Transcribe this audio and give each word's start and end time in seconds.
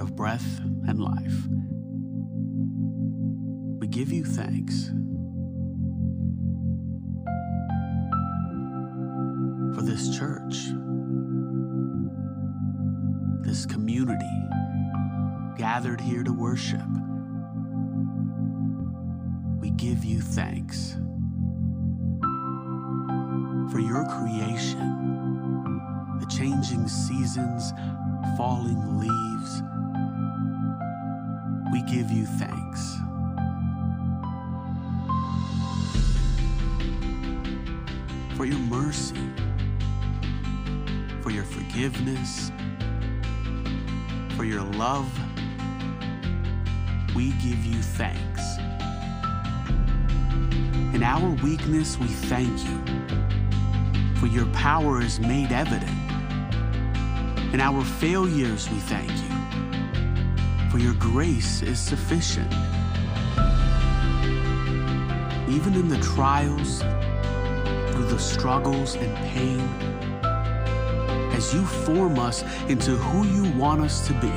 of 0.00 0.16
breath 0.16 0.60
and 0.88 0.98
life. 0.98 1.46
We 3.78 3.86
give 3.86 4.10
you 4.10 4.24
thanks 4.24 4.88
for 9.74 9.82
this 9.82 10.16
church, 10.16 10.56
this 13.42 13.66
community 13.66 14.24
gathered 15.58 16.00
here 16.00 16.22
to 16.22 16.32
worship. 16.32 16.80
We 19.60 19.70
give 19.70 20.04
you 20.04 20.20
thanks 20.22 20.96
for 23.70 23.80
your 23.80 24.06
creation, 24.06 25.78
the 26.20 26.26
changing 26.26 26.88
seasons, 26.88 27.72
falling 28.38 28.98
leaves 28.98 29.29
thanks. 32.40 32.96
For 38.36 38.46
your 38.46 38.58
mercy, 38.58 39.20
for 41.20 41.30
your 41.30 41.44
forgiveness, 41.44 42.50
for 44.36 44.44
your 44.44 44.62
love, 44.62 45.06
we 47.14 47.32
give 47.32 47.62
you 47.66 47.82
thanks. 47.82 48.56
In 50.94 51.02
our 51.02 51.28
weakness, 51.42 51.98
we 51.98 52.06
thank 52.06 52.58
you, 52.66 54.14
for 54.16 54.26
your 54.26 54.46
power 54.46 55.02
is 55.02 55.20
made 55.20 55.52
evident. 55.52 55.90
In 57.52 57.60
our 57.60 57.84
failures, 57.84 58.70
we 58.70 58.78
thank 58.78 59.10
you 59.10 59.29
for 60.70 60.78
your 60.78 60.94
grace 60.94 61.62
is 61.62 61.80
sufficient. 61.80 62.52
Even 65.48 65.74
in 65.74 65.88
the 65.88 65.98
trials, 66.00 66.78
through 67.90 68.04
the 68.04 68.18
struggles 68.18 68.94
and 68.94 69.16
pain, 69.16 69.60
as 71.32 71.52
you 71.52 71.64
form 71.66 72.20
us 72.20 72.44
into 72.68 72.92
who 72.92 73.26
you 73.26 73.50
want 73.58 73.80
us 73.80 74.06
to 74.06 74.12
be, 74.14 74.30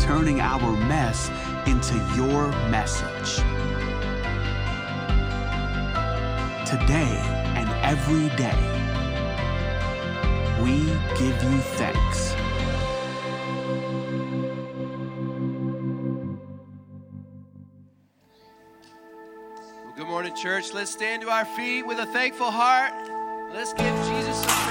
turning 0.00 0.40
our 0.40 0.72
mess 0.88 1.30
into 1.68 1.94
your 2.16 2.48
message. 2.70 3.36
Today 6.68 7.20
and 7.54 7.68
every 7.84 8.28
day, 8.36 8.58
we 10.60 10.86
give 11.16 11.40
you 11.44 11.58
thanks. 11.78 12.33
church. 20.34 20.72
Let's 20.72 20.90
stand 20.90 21.22
to 21.22 21.30
our 21.30 21.44
feet 21.44 21.86
with 21.86 21.98
a 21.98 22.06
thankful 22.06 22.50
heart. 22.50 22.92
Let's 23.52 23.72
give 23.72 23.94
Jesus 24.06 24.44
a 24.44 24.63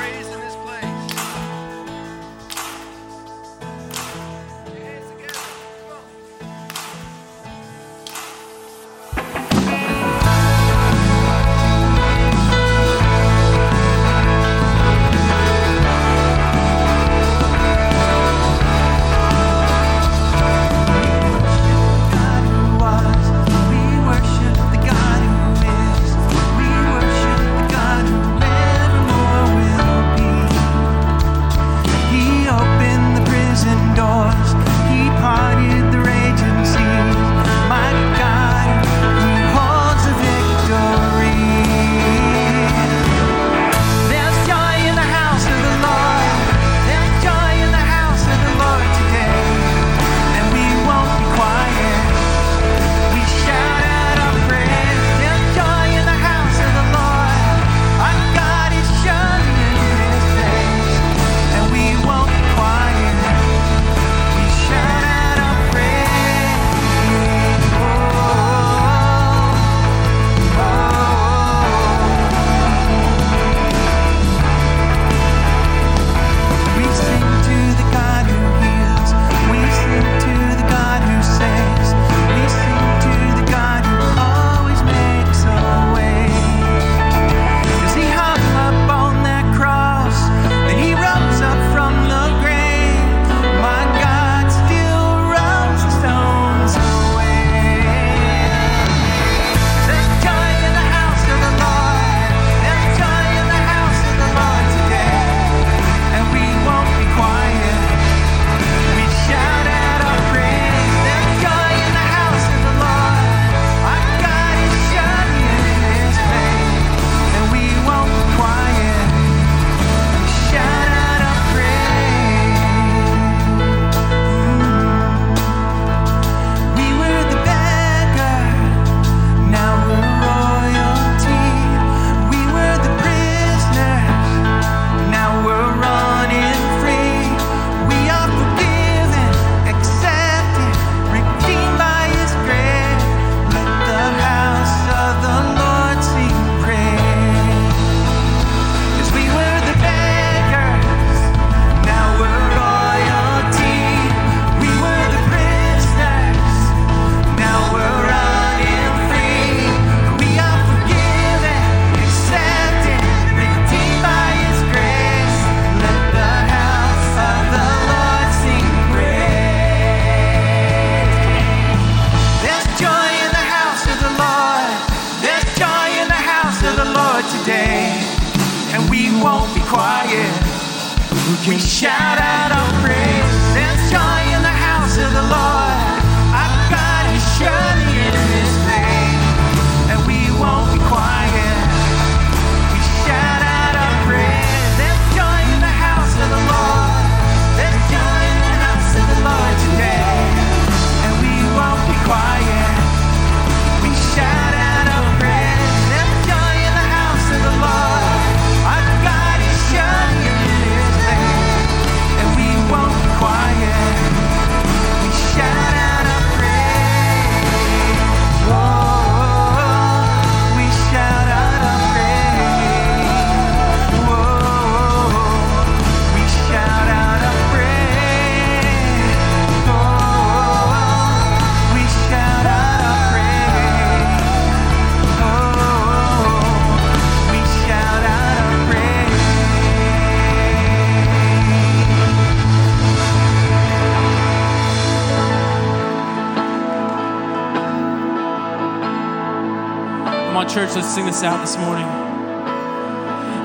church, 250.53 250.75
let's 250.75 250.93
sing 250.93 251.07
this 251.07 251.23
out 251.23 251.41
this 251.41 251.57
morning. 251.57 251.87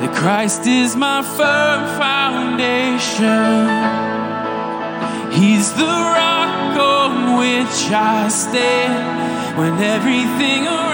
That 0.00 0.14
Christ 0.14 0.66
is 0.66 0.94
my 0.94 1.22
firm 1.22 1.86
foundation. 1.96 3.64
He's 5.32 5.72
the 5.72 5.84
rock 5.84 6.76
on 6.76 7.38
which 7.38 7.90
I 7.90 8.28
stand 8.28 9.56
when 9.56 9.78
everything 9.80 10.66
around 10.66 10.87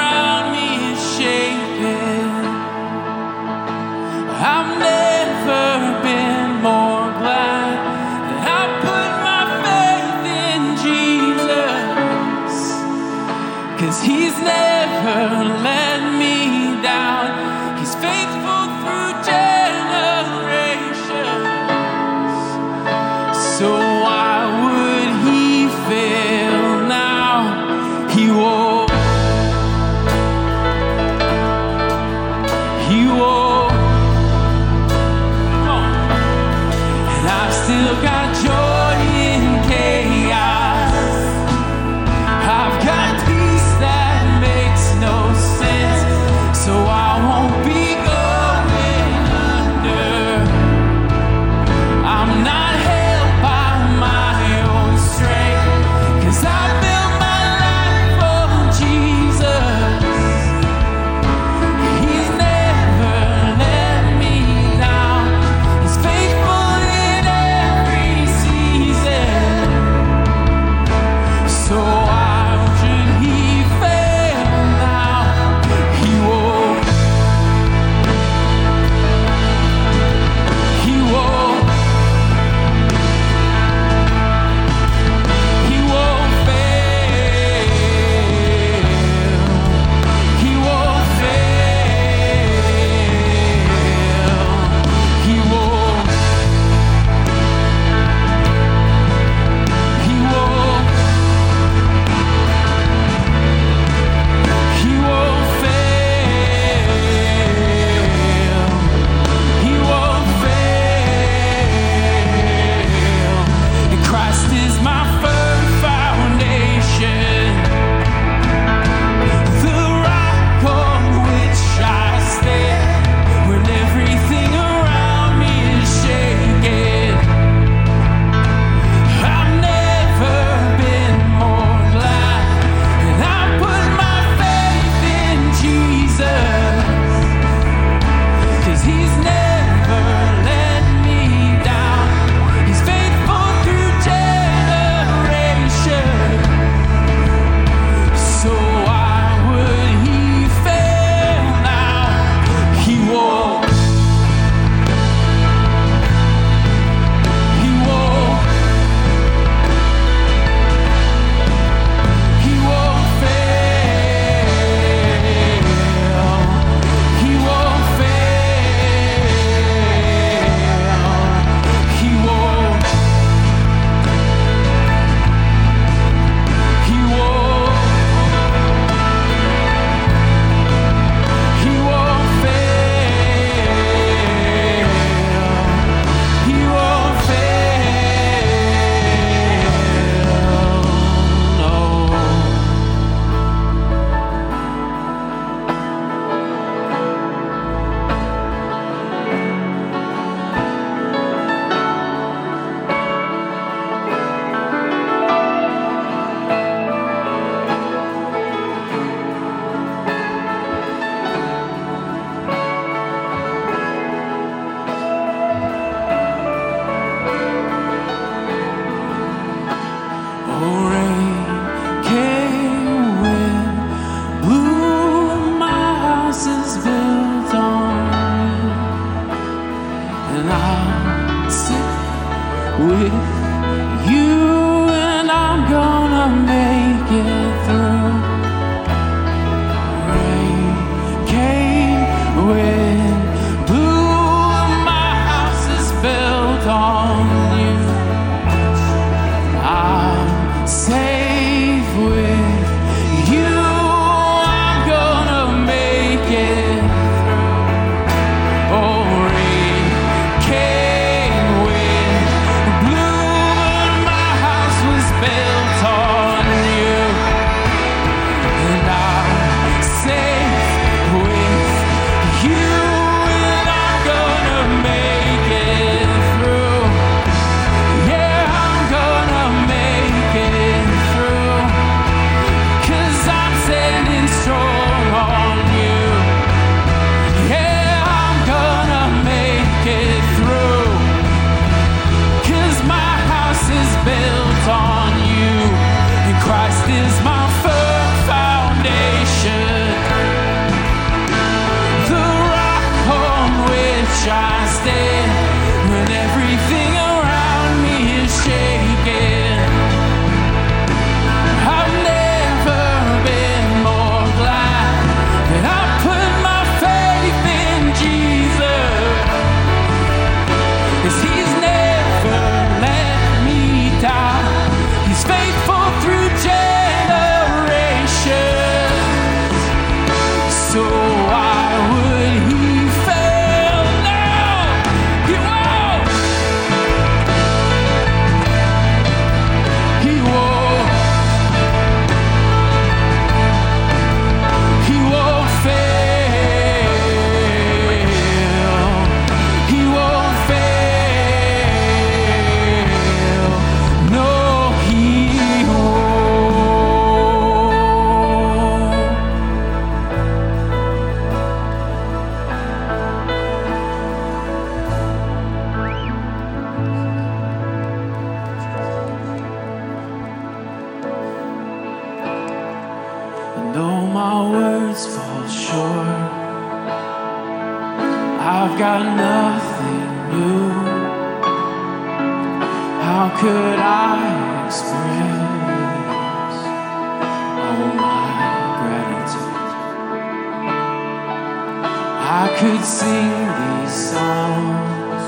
could 392.59 392.85
sing 392.85 393.31
these 393.61 393.97
songs 394.13 395.25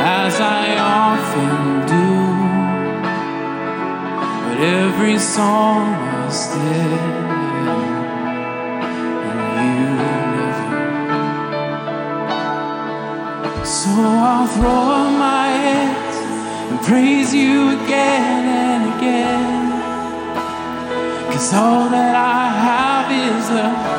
as 0.00 0.40
I 0.40 0.66
often 0.78 1.86
do, 1.94 2.10
but 4.44 4.58
every 4.64 5.18
song 5.18 5.84
was 6.24 6.48
dead. 6.54 7.28
So 13.64 13.90
I'll 14.00 14.46
throw 14.46 14.82
up 15.00 15.12
my 15.18 15.48
hands 15.48 16.16
and 16.70 16.80
praise 16.80 17.34
you 17.34 17.78
again 17.78 18.44
and 18.64 18.82
again. 18.94 19.70
Cause 21.30 21.52
all 21.52 21.88
that 21.90 22.14
I 22.16 22.48
have 22.66 23.08
is 23.12 23.50
love. 23.50 23.97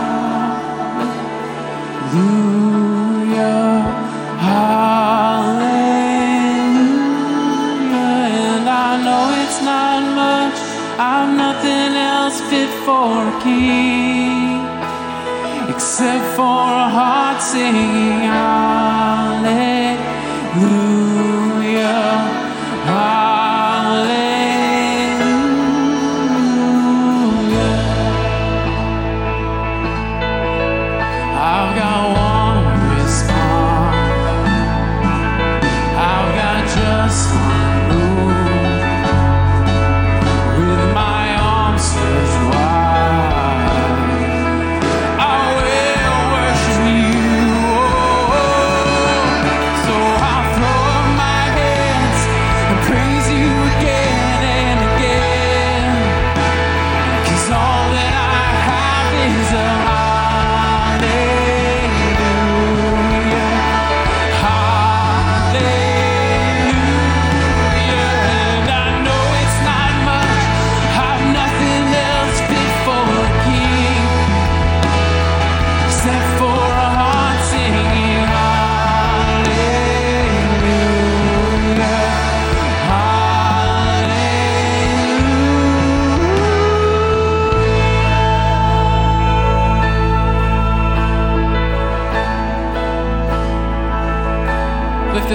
except 16.01 16.37
for 16.37 16.43
a 16.43 16.87
heart 16.87 17.41
singing 17.41 18.25
out. 18.25 18.78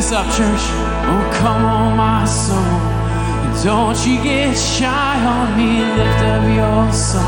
this 0.05 0.13
up, 0.13 0.27
church. 0.27 0.65
Oh, 1.09 1.31
come 1.41 1.65
on, 1.65 1.97
my 1.97 2.25
soul. 2.27 2.59
And 2.59 3.65
don't 3.65 4.07
you 4.07 4.23
get 4.23 4.55
shy 4.55 5.17
on 5.25 5.57
me. 5.57 5.81
Lift 5.81 6.25
up 6.25 6.45
your 6.61 6.93
soul. 6.93 7.23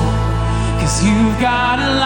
Cause 0.80 1.02
you've 1.02 1.40
got 1.40 1.78
a 1.78 2.00
light. 2.00 2.05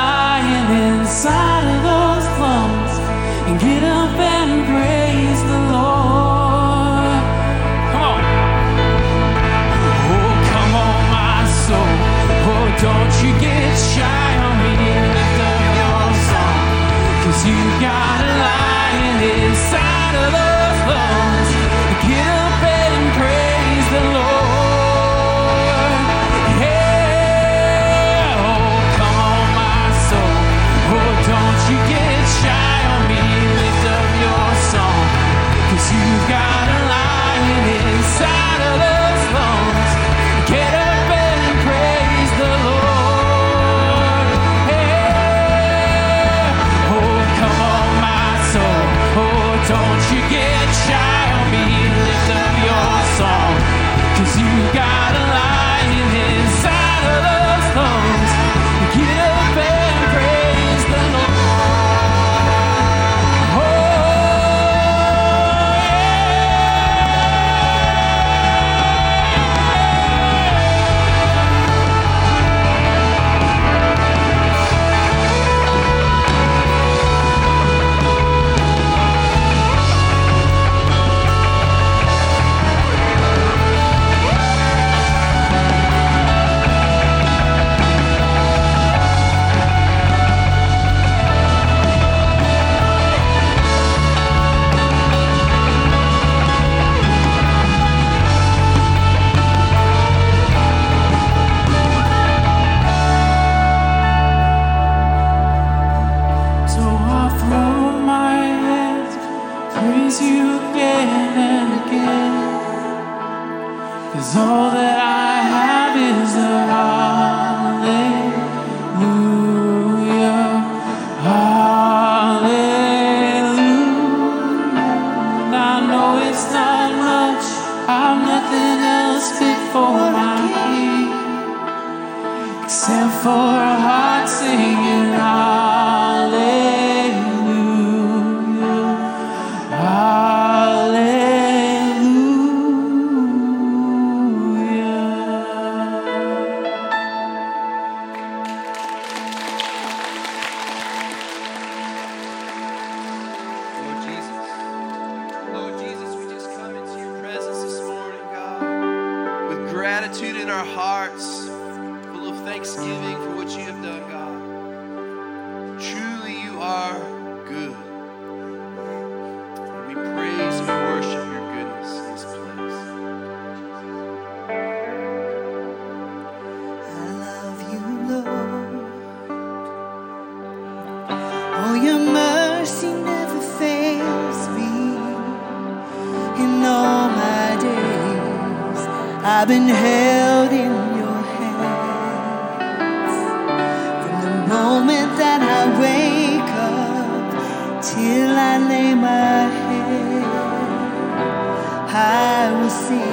see 202.70 203.12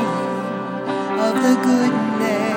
of 1.25 1.33
the 1.43 1.53
goodness. 1.65 2.56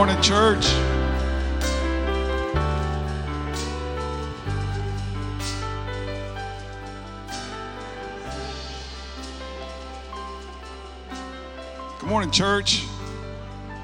morning, 0.00 0.22
church. 0.22 0.64
Good 11.98 12.08
morning, 12.08 12.30
church. 12.30 12.86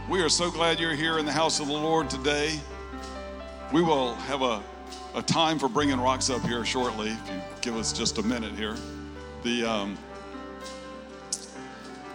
We 0.08 0.22
are 0.22 0.30
so 0.30 0.50
glad 0.50 0.80
you're 0.80 0.94
here 0.94 1.18
in 1.18 1.26
the 1.26 1.32
house 1.32 1.60
of 1.60 1.66
the 1.66 1.74
Lord 1.74 2.08
today. 2.08 2.58
We 3.70 3.82
will 3.82 4.14
have 4.14 4.40
a, 4.40 4.62
a 5.14 5.20
time 5.20 5.58
for 5.58 5.68
bringing 5.68 6.00
rocks 6.00 6.30
up 6.30 6.40
here 6.40 6.64
shortly, 6.64 7.10
if 7.10 7.28
you 7.28 7.42
give 7.60 7.76
us 7.76 7.92
just 7.92 8.16
a 8.16 8.22
minute 8.22 8.54
here. 8.54 8.76
The, 9.42 9.66
um, 9.66 9.98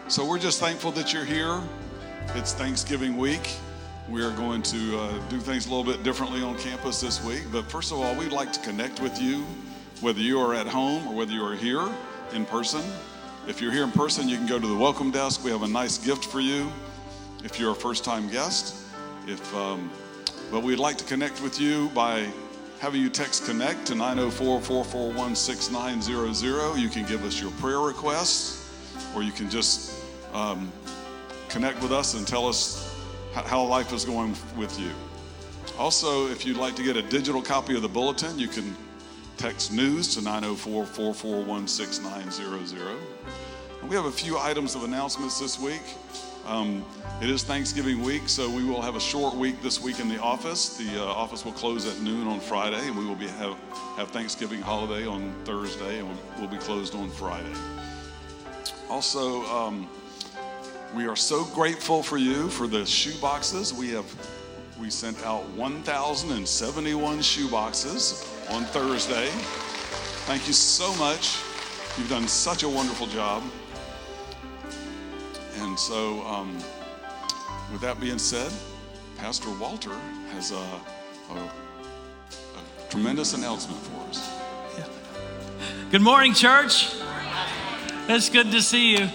so 0.08 0.28
we're 0.28 0.40
just 0.40 0.60
thankful 0.60 0.90
that 0.94 1.14
you're 1.14 1.24
here. 1.24 1.62
It's 2.34 2.54
Thanksgiving 2.54 3.16
week. 3.16 3.48
We 4.12 4.22
are 4.24 4.32
going 4.32 4.62
to 4.64 5.00
uh, 5.00 5.18
do 5.30 5.40
things 5.40 5.68
a 5.68 5.70
little 5.74 5.90
bit 5.90 6.04
differently 6.04 6.44
on 6.44 6.58
campus 6.58 7.00
this 7.00 7.24
week. 7.24 7.44
But 7.50 7.72
first 7.72 7.94
of 7.94 8.02
all, 8.02 8.14
we'd 8.14 8.34
like 8.34 8.52
to 8.52 8.60
connect 8.60 9.00
with 9.00 9.22
you, 9.22 9.46
whether 10.02 10.20
you 10.20 10.38
are 10.38 10.54
at 10.54 10.68
home 10.68 11.08
or 11.08 11.16
whether 11.16 11.32
you 11.32 11.42
are 11.42 11.56
here 11.56 11.88
in 12.34 12.46
person. 12.46 12.84
If 13.48 13.62
you're 13.62 13.72
here 13.72 13.86
in 13.86 13.92
person, 13.92 14.28
you 14.28 14.36
can 14.36 14.48
go 14.48 14.60
to 14.60 14.68
the 14.68 14.76
welcome 14.76 15.12
desk. 15.12 15.46
We 15.46 15.52
have 15.52 15.64
a 15.64 15.68
nice 15.68 15.98
gift 15.98 16.26
for 16.26 16.42
you. 16.42 16.70
If 17.46 17.58
you're 17.58 17.72
a 17.72 17.76
first-time 17.76 18.30
guest, 18.30 18.76
if 19.28 19.56
um, 19.56 19.90
but 20.52 20.62
we'd 20.62 20.78
like 20.78 20.98
to 20.98 21.06
connect 21.06 21.42
with 21.42 21.62
you 21.62 21.88
by 21.96 22.28
having 22.80 23.02
you 23.02 23.10
text 23.10 23.46
connect 23.46 23.88
to 23.88 23.94
904-441-6900 23.94 26.78
you 26.78 26.90
can 26.90 27.06
give 27.06 27.24
us 27.24 27.40
your 27.40 27.52
prayer 27.52 27.80
requests 27.80 28.70
or 29.16 29.24
you 29.24 29.32
can 29.32 29.50
just 29.50 29.94
um, 30.34 30.70
connect 31.48 31.82
with 31.82 31.94
us 31.94 32.16
and 32.16 32.28
tell 32.28 32.46
us 32.46 32.91
how 33.34 33.64
life 33.64 33.94
is 33.94 34.06
going 34.06 34.36
with 34.58 34.80
you 34.80 34.92
also 35.80 36.28
if 36.28 36.46
you'd 36.46 36.58
like 36.58 36.76
to 36.76 36.84
get 36.84 36.96
a 36.98 37.02
digital 37.02 37.42
copy 37.42 37.76
of 37.76 37.82
the 37.82 37.88
bulletin 37.88 38.38
you 38.38 38.48
can 38.48 38.76
text 39.38 39.72
news 39.72 40.14
to 40.14 40.20
904-441-6900 40.22 42.98
we 43.88 43.96
have 43.96 44.06
a 44.06 44.12
few 44.12 44.38
items 44.38 44.76
of 44.76 44.84
announcements 44.84 45.40
this 45.40 45.58
week 45.60 45.82
um, 46.46 46.86
it 47.22 47.30
is 47.30 47.44
Thanksgiving 47.44 48.02
week, 48.02 48.28
so 48.28 48.50
we 48.50 48.64
will 48.64 48.82
have 48.82 48.96
a 48.96 49.00
short 49.00 49.36
week 49.36 49.62
this 49.62 49.80
week 49.80 50.00
in 50.00 50.10
the 50.10 50.20
office. 50.20 50.76
The 50.76 51.00
uh, 51.00 51.06
office 51.06 51.46
will 51.46 51.52
close 51.52 51.86
at 51.86 52.02
noon 52.02 52.28
on 52.28 52.40
Friday, 52.40 52.88
and 52.88 52.98
we 52.98 53.06
will 53.06 53.16
be 53.16 53.28
have, 53.28 53.56
have 53.96 54.10
Thanksgiving 54.10 54.60
holiday 54.60 55.06
on 55.06 55.32
Thursday, 55.46 56.00
and 56.00 56.08
we'll, 56.08 56.18
we'll 56.40 56.50
be 56.50 56.58
closed 56.58 56.96
on 56.96 57.10
Friday. 57.10 57.54
Also, 58.90 59.44
um, 59.44 59.88
we 60.94 61.08
are 61.08 61.16
so 61.16 61.46
grateful 61.46 62.04
for 62.04 62.18
you 62.18 62.50
for 62.50 62.68
the 62.68 62.86
shoe 62.86 63.18
boxes. 63.20 63.74
We 63.74 63.90
have 63.92 64.06
we 64.80 64.90
sent 64.90 65.24
out 65.24 65.48
1,071 65.52 67.22
shoe 67.22 67.48
boxes 67.50 68.28
on 68.50 68.64
Thursday. 68.66 69.28
Thank 70.26 70.48
you 70.48 70.54
so 70.54 70.94
much. 70.96 71.38
You've 71.98 72.10
done 72.10 72.28
such 72.28 72.64
a 72.64 72.70
wonderful 72.70 73.08
job. 73.08 73.44
And 75.60 75.78
so, 75.78 76.22
um, 76.26 76.56
with 77.72 77.82
that 77.82 78.00
being 78.00 78.18
said, 78.18 78.52
Pastor 79.18 79.52
Walter 79.52 79.96
has 80.34 80.52
a, 80.52 80.56
a, 80.56 81.36
a 81.36 82.90
tremendous 82.90 83.34
announcement 83.34 83.80
for 83.82 84.10
us. 84.10 84.30
Yeah. 84.78 84.88
Good 85.92 86.02
morning, 86.02 86.34
church. 86.34 86.96
It's 88.08 88.30
good 88.30 88.52
to 88.52 88.62
see 88.62 88.98
you. 88.98 89.10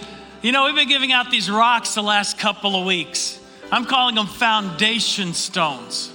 You 0.47 0.53
know, 0.53 0.63
we've 0.63 0.75
been 0.75 0.87
giving 0.87 1.11
out 1.11 1.29
these 1.29 1.51
rocks 1.51 1.93
the 1.93 2.01
last 2.01 2.37
couple 2.37 2.77
of 2.77 2.85
weeks. 2.85 3.37
I'm 3.69 3.83
calling 3.83 4.15
them 4.15 4.27
foundation 4.27 5.33
stones. 5.33 6.09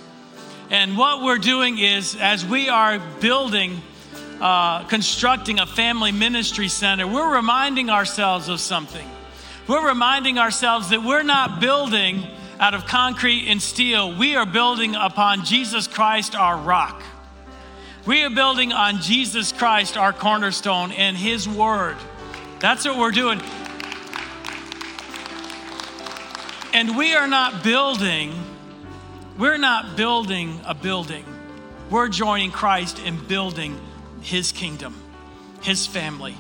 And 0.71 0.97
what 0.97 1.23
we're 1.23 1.37
doing 1.37 1.77
is, 1.77 2.16
as 2.16 2.42
we 2.42 2.71
are 2.71 2.99
building, 3.21 3.83
uh, 4.40 4.85
constructing 4.85 5.61
a 5.61 5.66
family 5.66 6.12
ministry 6.12 6.68
center, 6.68 7.07
we're 7.07 7.35
reminding 7.35 7.90
ourselves 7.90 8.49
of 8.49 8.59
something. 8.59 9.07
We're 9.66 9.87
reminding 9.87 10.38
ourselves 10.38 10.88
that 10.88 11.03
we're 11.03 11.25
not 11.25 11.61
building 11.61 12.27
out 12.59 12.73
of 12.73 12.87
concrete 12.87 13.49
and 13.49 13.61
steel, 13.61 14.16
we 14.16 14.35
are 14.35 14.47
building 14.47 14.95
upon 14.95 15.45
Jesus 15.45 15.87
Christ, 15.87 16.35
our 16.35 16.57
rock. 16.57 17.03
We 18.07 18.23
are 18.23 18.31
building 18.31 18.73
on 18.73 19.03
Jesus 19.03 19.53
Christ, 19.53 19.99
our 19.99 20.14
cornerstone, 20.14 20.90
and 20.92 21.18
His 21.18 21.47
Word. 21.47 21.99
That's 22.61 22.87
what 22.87 22.97
we're 22.97 23.11
doing. 23.11 23.42
And 26.74 26.96
we 26.96 27.14
are 27.14 27.28
not 27.28 27.62
building, 27.62 28.32
we're 29.38 29.58
not 29.58 29.96
building 29.96 30.58
a 30.64 30.74
building. 30.74 31.24
We're 31.90 32.08
joining 32.08 32.50
Christ 32.50 32.98
in 32.98 33.22
building 33.26 33.78
His 34.22 34.52
kingdom, 34.52 34.94
His 35.61 35.87
family, 35.87 36.35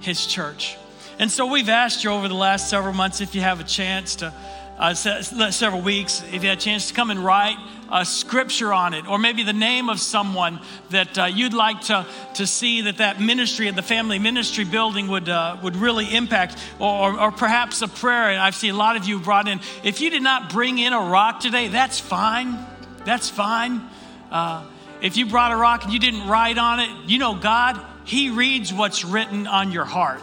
His 0.00 0.26
church. 0.26 0.76
And 1.20 1.30
so 1.30 1.46
we've 1.46 1.68
asked 1.68 2.02
you 2.02 2.10
over 2.10 2.26
the 2.26 2.34
last 2.34 2.68
several 2.68 2.94
months 2.94 3.20
if 3.20 3.36
you 3.36 3.42
have 3.42 3.60
a 3.60 3.64
chance 3.64 4.16
to, 4.16 4.34
uh, 4.78 4.94
several 4.94 5.80
weeks, 5.80 6.22
if 6.32 6.42
you 6.42 6.48
had 6.50 6.58
a 6.58 6.60
chance 6.60 6.88
to 6.88 6.94
come 6.94 7.10
and 7.10 7.24
write 7.24 7.56
a 7.90 8.04
scripture 8.04 8.72
on 8.72 8.94
it, 8.94 9.06
or 9.08 9.18
maybe 9.18 9.42
the 9.42 9.52
name 9.52 9.88
of 9.88 10.00
someone 10.00 10.60
that 10.90 11.16
uh, 11.18 11.24
you'd 11.24 11.54
like 11.54 11.80
to, 11.82 12.04
to 12.34 12.46
see 12.46 12.82
that 12.82 12.98
that 12.98 13.20
ministry 13.20 13.68
of 13.68 13.76
the 13.76 13.82
family 13.82 14.18
ministry 14.18 14.64
building 14.64 15.08
would, 15.08 15.28
uh, 15.28 15.56
would 15.62 15.76
really 15.76 16.14
impact, 16.14 16.58
or, 16.78 17.18
or 17.18 17.32
perhaps 17.32 17.82
a 17.82 17.88
prayer. 17.88 18.30
And 18.30 18.40
I've 18.40 18.56
seen 18.56 18.74
a 18.74 18.76
lot 18.76 18.96
of 18.96 19.06
you 19.06 19.18
brought 19.20 19.48
in. 19.48 19.60
If 19.84 20.00
you 20.00 20.10
did 20.10 20.22
not 20.22 20.50
bring 20.50 20.78
in 20.78 20.92
a 20.92 21.00
rock 21.00 21.40
today, 21.40 21.68
that's 21.68 22.00
fine. 22.00 22.58
That's 23.04 23.30
fine. 23.30 23.82
Uh, 24.30 24.66
if 25.00 25.16
you 25.16 25.26
brought 25.26 25.52
a 25.52 25.56
rock 25.56 25.84
and 25.84 25.92
you 25.92 25.98
didn't 25.98 26.26
write 26.26 26.58
on 26.58 26.80
it, 26.80 26.90
you 27.08 27.18
know 27.18 27.34
God, 27.34 27.80
He 28.04 28.30
reads 28.30 28.74
what's 28.74 29.04
written 29.04 29.46
on 29.46 29.70
your 29.70 29.84
heart. 29.84 30.20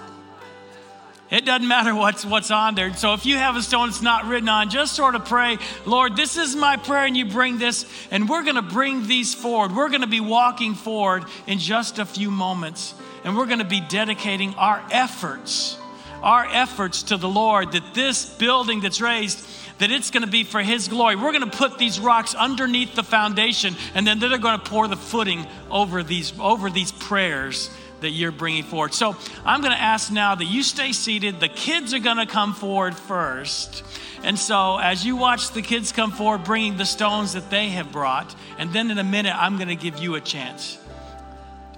It 1.34 1.46
doesn't 1.46 1.68
matter 1.68 1.96
what's 1.96 2.24
what's 2.24 2.52
on 2.52 2.76
there. 2.76 2.94
So 2.94 3.16
if 3.16 3.26
you 3.26 3.38
have 3.38 3.56
a 3.56 3.64
stone 3.64 3.90
that's 3.90 4.04
not 4.04 4.28
written 4.28 4.48
on, 4.50 4.70
just 4.70 4.94
sort 4.94 5.16
of 5.16 5.26
pray, 5.26 5.58
Lord, 5.84 6.16
this 6.16 6.38
is 6.38 6.56
my 6.56 6.78
prayer, 6.78 7.06
and 7.06 7.18
you 7.18 7.26
bring 7.26 7.58
this, 7.58 7.88
and 8.12 8.30
we're 8.30 8.44
going 8.44 8.56
to 8.56 8.62
bring 8.62 9.08
these 9.08 9.34
forward. 9.34 9.76
We're 9.76 9.90
going 9.90 10.02
to 10.02 10.08
be 10.08 10.20
walking 10.20 10.76
forward 10.76 11.26
in 11.48 11.58
just 11.58 11.98
a 11.98 12.06
few 12.06 12.30
moments, 12.30 12.94
and 13.24 13.36
we're 13.36 13.48
going 13.48 13.58
to 13.58 13.66
be 13.66 13.82
dedicating 13.82 14.54
our 14.54 14.86
efforts, 14.92 15.76
our 16.22 16.46
efforts 16.46 17.02
to 17.04 17.18
the 17.18 17.28
Lord. 17.28 17.72
That 17.72 17.96
this 17.96 18.30
building 18.30 18.82
that's 18.82 19.02
raised 19.02 19.44
that 19.80 19.90
it's 19.90 20.12
going 20.12 20.24
to 20.24 20.30
be 20.30 20.44
for 20.44 20.62
His 20.62 20.88
glory. 20.88 21.16
We're 21.16 21.32
going 21.32 21.50
to 21.50 21.58
put 21.58 21.80
these 21.80 22.00
rocks 22.00 22.36
underneath 22.36 22.94
the 22.94 23.02
foundation, 23.02 23.76
and 23.96 24.06
then 24.06 24.20
they're 24.20 24.38
going 24.38 24.60
to 24.60 24.70
pour 24.70 24.88
the 24.88 24.98
footing 24.98 25.48
over 25.72 26.04
these 26.04 26.32
over 26.40 26.70
these 26.70 26.92
prayers 26.92 27.72
that 28.04 28.12
you're 28.12 28.32
bringing 28.32 28.64
forward. 28.64 28.94
So 28.94 29.16
I'm 29.44 29.60
going 29.62 29.74
to 29.74 29.82
ask 29.82 30.12
now 30.12 30.36
that 30.36 30.46
you 30.46 30.64
stay 30.64 30.94
seated. 30.94 31.40
The 31.40 31.50
kids 31.50 31.94
are 31.94 32.00
going 32.00 32.18
to 32.18 32.26
come 32.26 32.54
forward 32.54 32.96
first. 32.96 33.84
And 34.24 34.40
so 34.40 34.78
as 34.78 35.06
you 35.06 35.18
watch 35.18 35.52
the 35.52 35.62
kids 35.62 35.92
come 35.92 36.12
forward, 36.12 36.46
bringing 36.46 36.78
the 36.78 36.86
stones 36.86 37.34
that 37.34 37.50
they 37.50 37.70
have 37.70 37.92
brought, 37.92 38.34
and 38.58 38.72
then 38.72 38.90
in 38.90 38.98
a 38.98 39.04
minute, 39.04 39.36
I'm 39.36 39.58
going 39.58 39.68
to 39.68 39.76
give 39.76 40.00
you 40.00 40.16
a 40.16 40.22
chance 40.22 40.78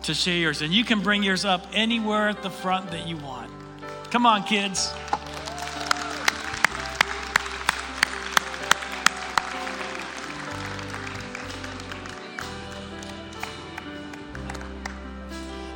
to 0.03 0.13
share 0.13 0.37
yours. 0.37 0.61
And 0.61 0.73
you 0.73 0.83
can 0.83 1.01
bring 1.01 1.23
yours 1.23 1.45
up 1.45 1.65
anywhere 1.73 2.29
at 2.29 2.43
the 2.43 2.51
front 2.51 2.91
that 2.91 3.07
you 3.07 3.17
want. 3.17 3.51
Come 4.11 4.25
on, 4.25 4.43
kids. 4.43 4.93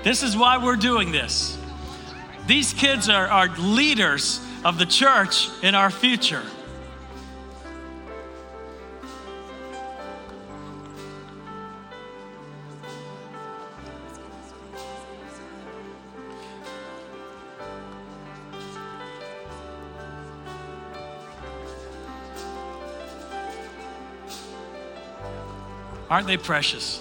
This 0.09 0.23
is 0.23 0.35
why 0.35 0.57
we're 0.57 0.75
doing 0.75 1.11
this. 1.11 1.55
These 2.47 2.73
kids 2.73 3.09
are, 3.09 3.27
are 3.27 3.47
leaders 3.59 4.41
of 4.65 4.79
the 4.79 4.87
church 4.87 5.49
in 5.61 5.75
our 5.75 5.91
future. 5.91 6.41
Aren't 26.09 26.25
they 26.25 26.37
precious? 26.37 26.99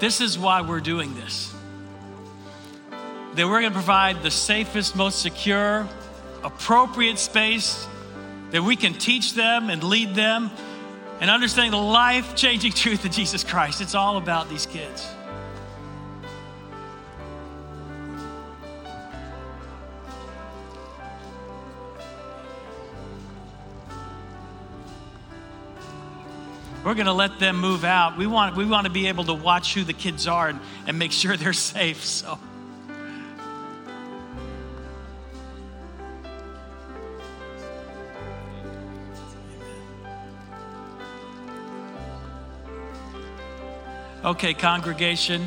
This 0.00 0.22
is 0.22 0.38
why 0.38 0.62
we're 0.62 0.80
doing 0.80 1.14
this. 1.14 1.54
That 3.34 3.46
we're 3.46 3.60
going 3.60 3.72
to 3.72 3.78
provide 3.78 4.22
the 4.22 4.30
safest, 4.30 4.96
most 4.96 5.20
secure, 5.20 5.86
appropriate 6.42 7.18
space 7.18 7.86
that 8.50 8.62
we 8.62 8.76
can 8.76 8.94
teach 8.94 9.34
them 9.34 9.70
and 9.70 9.84
lead 9.84 10.14
them 10.14 10.50
and 11.20 11.30
understanding 11.30 11.70
the 11.72 11.76
life 11.76 12.34
changing 12.34 12.72
truth 12.84 13.04
of 13.04 13.10
Jesus 13.10 13.44
Christ. 13.44 13.80
It's 13.80 13.94
all 13.94 14.16
about 14.16 14.48
these 14.48 14.66
kids. 14.66 15.06
We're 26.82 26.94
going 26.94 27.06
to 27.06 27.12
let 27.12 27.38
them 27.38 27.60
move 27.60 27.84
out. 27.84 28.16
We 28.16 28.26
want, 28.26 28.56
we 28.56 28.64
want 28.64 28.86
to 28.86 28.92
be 28.92 29.08
able 29.08 29.24
to 29.24 29.34
watch 29.34 29.74
who 29.74 29.84
the 29.84 29.92
kids 29.92 30.26
are 30.26 30.48
and, 30.48 30.60
and 30.86 30.98
make 30.98 31.12
sure 31.12 31.36
they're 31.36 31.52
safe. 31.52 32.04
So. 32.04 32.38
Okay, 44.22 44.54
congregation, 44.54 45.46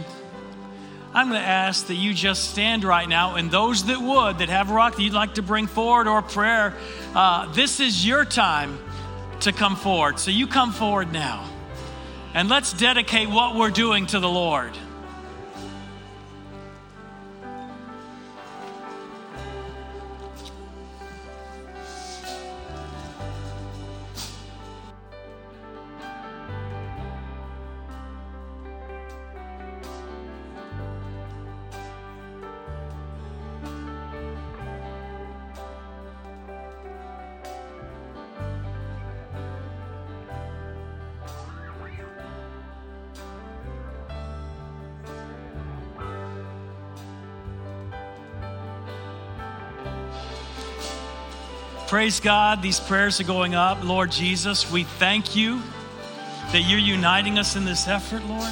I'm 1.14 1.30
going 1.30 1.40
to 1.40 1.48
ask 1.48 1.88
that 1.88 1.96
you 1.96 2.14
just 2.14 2.50
stand 2.50 2.84
right 2.84 3.08
now, 3.08 3.36
and 3.36 3.52
those 3.52 3.86
that 3.86 4.02
would, 4.02 4.40
that 4.40 4.50
have 4.50 4.72
rock 4.72 4.96
that 4.96 5.02
you'd 5.02 5.14
like 5.14 5.36
to 5.36 5.44
bring 5.44 5.68
forward 5.68 6.08
or 6.08 6.24
prayer, 6.24 6.76
uh, 7.14 7.52
this 7.54 7.80
is 7.80 8.06
your 8.06 8.26
time 8.26 8.80
to 9.44 9.52
come 9.52 9.76
forward. 9.76 10.20
So 10.20 10.32
you 10.32 10.48
come 10.48 10.72
forward 10.72 11.12
now. 11.12 11.50
And 12.34 12.50
let's 12.50 12.74
dedicate 12.74 13.30
what 13.30 13.56
we're 13.56 13.70
doing 13.70 14.06
to 14.08 14.20
the 14.20 14.30
Lord. 14.30 14.72
Praise 52.04 52.20
God, 52.20 52.62
these 52.62 52.82
prayers 52.82 53.22
are 53.22 53.24
going 53.24 53.56
up. 53.56 53.82
Lord 53.82 54.12
Jesus, 54.12 54.70
we 54.70 54.84
thank 54.84 55.38
you 55.38 55.62
that 56.52 56.60
you're 56.60 56.78
uniting 56.78 57.40
us 57.40 57.56
in 57.56 57.64
this 57.64 57.88
effort, 57.88 58.22
Lord. 58.26 58.52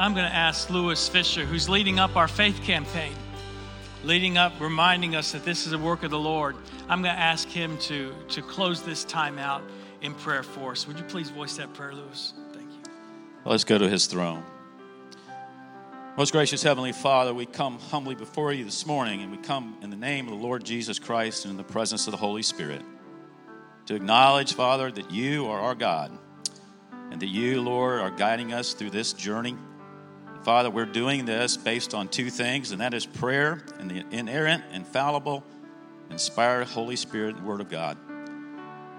I'm 0.00 0.14
going 0.14 0.24
to 0.24 0.34
ask 0.34 0.70
Lewis 0.70 1.10
Fisher, 1.10 1.44
who's 1.44 1.68
leading 1.68 1.98
up 1.98 2.16
our 2.16 2.26
faith 2.26 2.62
campaign, 2.62 3.12
leading 4.02 4.38
up, 4.38 4.54
reminding 4.58 5.14
us 5.14 5.32
that 5.32 5.44
this 5.44 5.66
is 5.66 5.74
a 5.74 5.78
work 5.78 6.04
of 6.04 6.10
the 6.10 6.18
Lord. 6.18 6.56
I'm 6.88 7.02
going 7.02 7.14
to 7.14 7.20
ask 7.20 7.46
him 7.46 7.76
to, 7.80 8.14
to 8.28 8.40
close 8.40 8.82
this 8.82 9.04
time 9.04 9.38
out 9.38 9.62
in 10.00 10.14
prayer 10.14 10.42
for 10.42 10.72
us. 10.72 10.88
Would 10.88 10.96
you 10.96 11.04
please 11.04 11.28
voice 11.28 11.58
that 11.58 11.74
prayer, 11.74 11.92
Lewis? 11.92 12.32
Thank 12.54 12.70
you. 12.70 12.78
Let's 13.44 13.64
go 13.64 13.76
to 13.76 13.90
his 13.90 14.06
throne. 14.06 14.42
Most 16.16 16.32
gracious 16.32 16.62
Heavenly 16.62 16.92
Father, 16.92 17.34
we 17.34 17.44
come 17.44 17.78
humbly 17.78 18.14
before 18.14 18.54
you 18.54 18.64
this 18.64 18.86
morning, 18.86 19.20
and 19.20 19.30
we 19.30 19.36
come 19.36 19.76
in 19.82 19.90
the 19.90 19.96
name 19.96 20.28
of 20.28 20.30
the 20.32 20.42
Lord 20.42 20.64
Jesus 20.64 20.98
Christ 20.98 21.44
and 21.44 21.50
in 21.50 21.58
the 21.58 21.62
presence 21.62 22.06
of 22.06 22.12
the 22.12 22.16
Holy 22.16 22.42
Spirit 22.42 22.80
to 23.84 23.96
acknowledge, 23.96 24.54
Father, 24.54 24.90
that 24.90 25.10
you 25.10 25.46
are 25.48 25.60
our 25.60 25.74
God 25.74 26.10
and 27.10 27.20
that 27.20 27.28
you, 27.28 27.60
Lord, 27.60 28.00
are 28.00 28.10
guiding 28.10 28.54
us 28.54 28.72
through 28.72 28.90
this 28.90 29.12
journey. 29.12 29.58
Father, 30.42 30.70
we're 30.70 30.86
doing 30.86 31.26
this 31.26 31.58
based 31.58 31.92
on 31.92 32.08
two 32.08 32.30
things, 32.30 32.72
and 32.72 32.80
that 32.80 32.94
is 32.94 33.04
prayer 33.04 33.62
and 33.78 33.90
the 33.90 34.04
inerrant, 34.10 34.64
infallible, 34.72 35.44
inspired 36.08 36.66
Holy 36.66 36.96
Spirit 36.96 37.42
Word 37.42 37.60
of 37.60 37.68
God. 37.68 37.98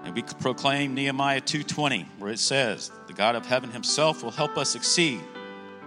And 0.04 0.14
we 0.14 0.22
proclaim 0.22 0.94
Nehemiah 0.94 1.40
2:20, 1.40 2.06
where 2.18 2.30
it 2.30 2.38
says, 2.38 2.92
"The 3.08 3.12
God 3.12 3.34
of 3.34 3.44
heaven 3.44 3.70
himself 3.70 4.22
will 4.22 4.30
help 4.30 4.56
us 4.56 4.70
succeed. 4.70 5.20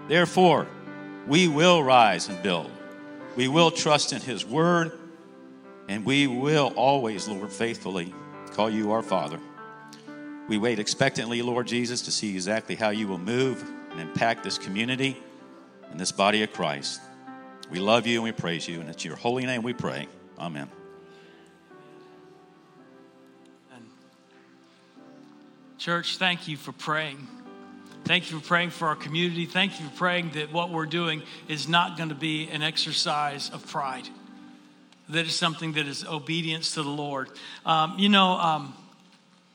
Therefore, 0.09 0.67
we 1.25 1.47
will 1.47 1.81
rise 1.81 2.27
and 2.27 2.41
build. 2.43 2.69
We 3.37 3.47
will 3.47 3.71
trust 3.71 4.11
in 4.11 4.21
his 4.21 4.45
word, 4.45 4.91
and 5.87 6.03
we 6.03 6.27
will 6.27 6.73
always, 6.75 7.29
Lord, 7.29 7.51
faithfully 7.51 8.13
call 8.53 8.69
you 8.69 8.91
our 8.91 9.03
Father. 9.03 9.39
We 10.49 10.57
wait 10.57 10.79
expectantly, 10.79 11.41
Lord 11.41 11.67
Jesus, 11.67 12.01
to 12.03 12.11
see 12.11 12.31
exactly 12.31 12.75
how 12.75 12.89
you 12.89 13.07
will 13.07 13.17
move 13.17 13.63
and 13.91 14.01
impact 14.01 14.43
this 14.43 14.57
community 14.57 15.17
and 15.95 15.99
this 16.01 16.11
body 16.11 16.43
of 16.43 16.51
Christ. 16.51 16.99
We 17.71 17.79
love 17.79 18.05
you 18.05 18.15
and 18.15 18.25
we 18.25 18.33
praise 18.33 18.67
you, 18.67 18.81
and 18.81 18.89
it's 18.89 19.05
your 19.05 19.15
holy 19.15 19.45
name 19.45 19.63
we 19.63 19.71
pray. 19.71 20.09
Amen. 20.37 20.67
Church, 25.77 26.17
thank 26.17 26.49
you 26.49 26.57
for 26.57 26.73
praying. 26.73 27.25
Thank 28.03 28.29
you 28.29 28.39
for 28.41 28.45
praying 28.45 28.71
for 28.71 28.89
our 28.89 28.97
community. 28.97 29.45
Thank 29.45 29.79
you 29.79 29.87
for 29.87 29.95
praying 29.95 30.31
that 30.31 30.51
what 30.51 30.69
we're 30.69 30.85
doing 30.85 31.23
is 31.47 31.69
not 31.69 31.95
going 31.95 32.09
to 32.09 32.15
be 32.15 32.49
an 32.49 32.61
exercise 32.61 33.49
of 33.51 33.65
pride, 33.65 34.09
that 35.07 35.25
is 35.25 35.33
something 35.33 35.71
that 35.73 35.87
is 35.87 36.03
obedience 36.03 36.73
to 36.73 36.83
the 36.83 36.89
Lord. 36.89 37.29
Um, 37.65 37.95
you 37.97 38.09
know, 38.09 38.31
um, 38.31 38.73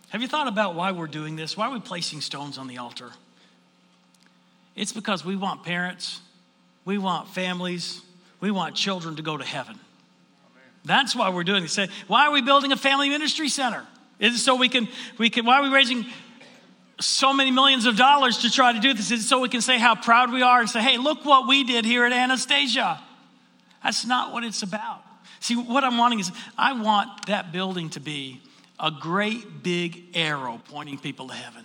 have 0.09 0.22
you 0.22 0.29
thought 0.29 0.48
about 0.48 0.74
why 0.74 0.92
we're 0.92 1.07
doing 1.07 1.37
this? 1.37 1.55
Why 1.55 1.66
are 1.66 1.72
we 1.74 1.81
placing 1.81 2.22
stones 2.22 2.57
on 2.57 2.66
the 2.66 2.79
altar? 2.79 3.11
It's 4.74 4.94
because 4.94 5.22
we 5.22 5.37
want 5.37 5.64
parents, 5.64 6.22
we 6.84 6.98
want 6.98 7.28
families, 7.28 8.02
we 8.40 8.50
want 8.50 8.74
children 8.74 9.16
to 9.16 9.22
go 9.22 9.36
to 9.36 9.44
heaven. 9.44 9.78
That's 10.84 11.14
why 11.14 11.28
we're 11.30 11.44
doing 11.44 11.62
this. 11.62 11.72
Say, 11.72 11.88
why 12.06 12.26
are 12.26 12.32
we 12.32 12.42
building 12.42 12.72
a 12.72 12.76
family 12.76 13.08
ministry 13.08 13.48
center? 13.48 13.86
Is 14.18 14.34
it 14.34 14.38
so 14.38 14.54
we 14.56 14.68
can 14.68 14.88
we 15.18 15.30
can 15.30 15.44
why 15.44 15.60
are 15.60 15.62
we 15.62 15.68
raising 15.68 16.06
so 17.00 17.32
many 17.32 17.50
millions 17.50 17.86
of 17.86 17.96
dollars 17.96 18.38
to 18.38 18.50
try 18.50 18.72
to 18.72 18.80
do 18.80 18.92
this? 18.94 19.10
Is 19.10 19.24
it 19.24 19.26
so 19.26 19.40
we 19.40 19.48
can 19.48 19.60
say 19.62 19.78
how 19.78 19.94
proud 19.94 20.32
we 20.32 20.42
are 20.42 20.60
and 20.60 20.68
say, 20.68 20.82
hey, 20.82 20.98
look 20.98 21.24
what 21.24 21.48
we 21.48 21.64
did 21.64 21.84
here 21.84 22.04
at 22.04 22.12
Anastasia? 22.12 23.00
That's 23.82 24.04
not 24.04 24.32
what 24.32 24.44
it's 24.44 24.62
about. 24.62 25.02
See, 25.40 25.56
what 25.56 25.84
I'm 25.84 25.96
wanting 25.96 26.20
is 26.20 26.30
I 26.58 26.74
want 26.74 27.26
that 27.26 27.52
building 27.52 27.88
to 27.90 28.00
be 28.00 28.42
a 28.78 28.90
great 28.90 29.62
big 29.62 30.04
arrow 30.14 30.60
pointing 30.70 30.98
people 30.98 31.28
to 31.28 31.34
heaven 31.34 31.64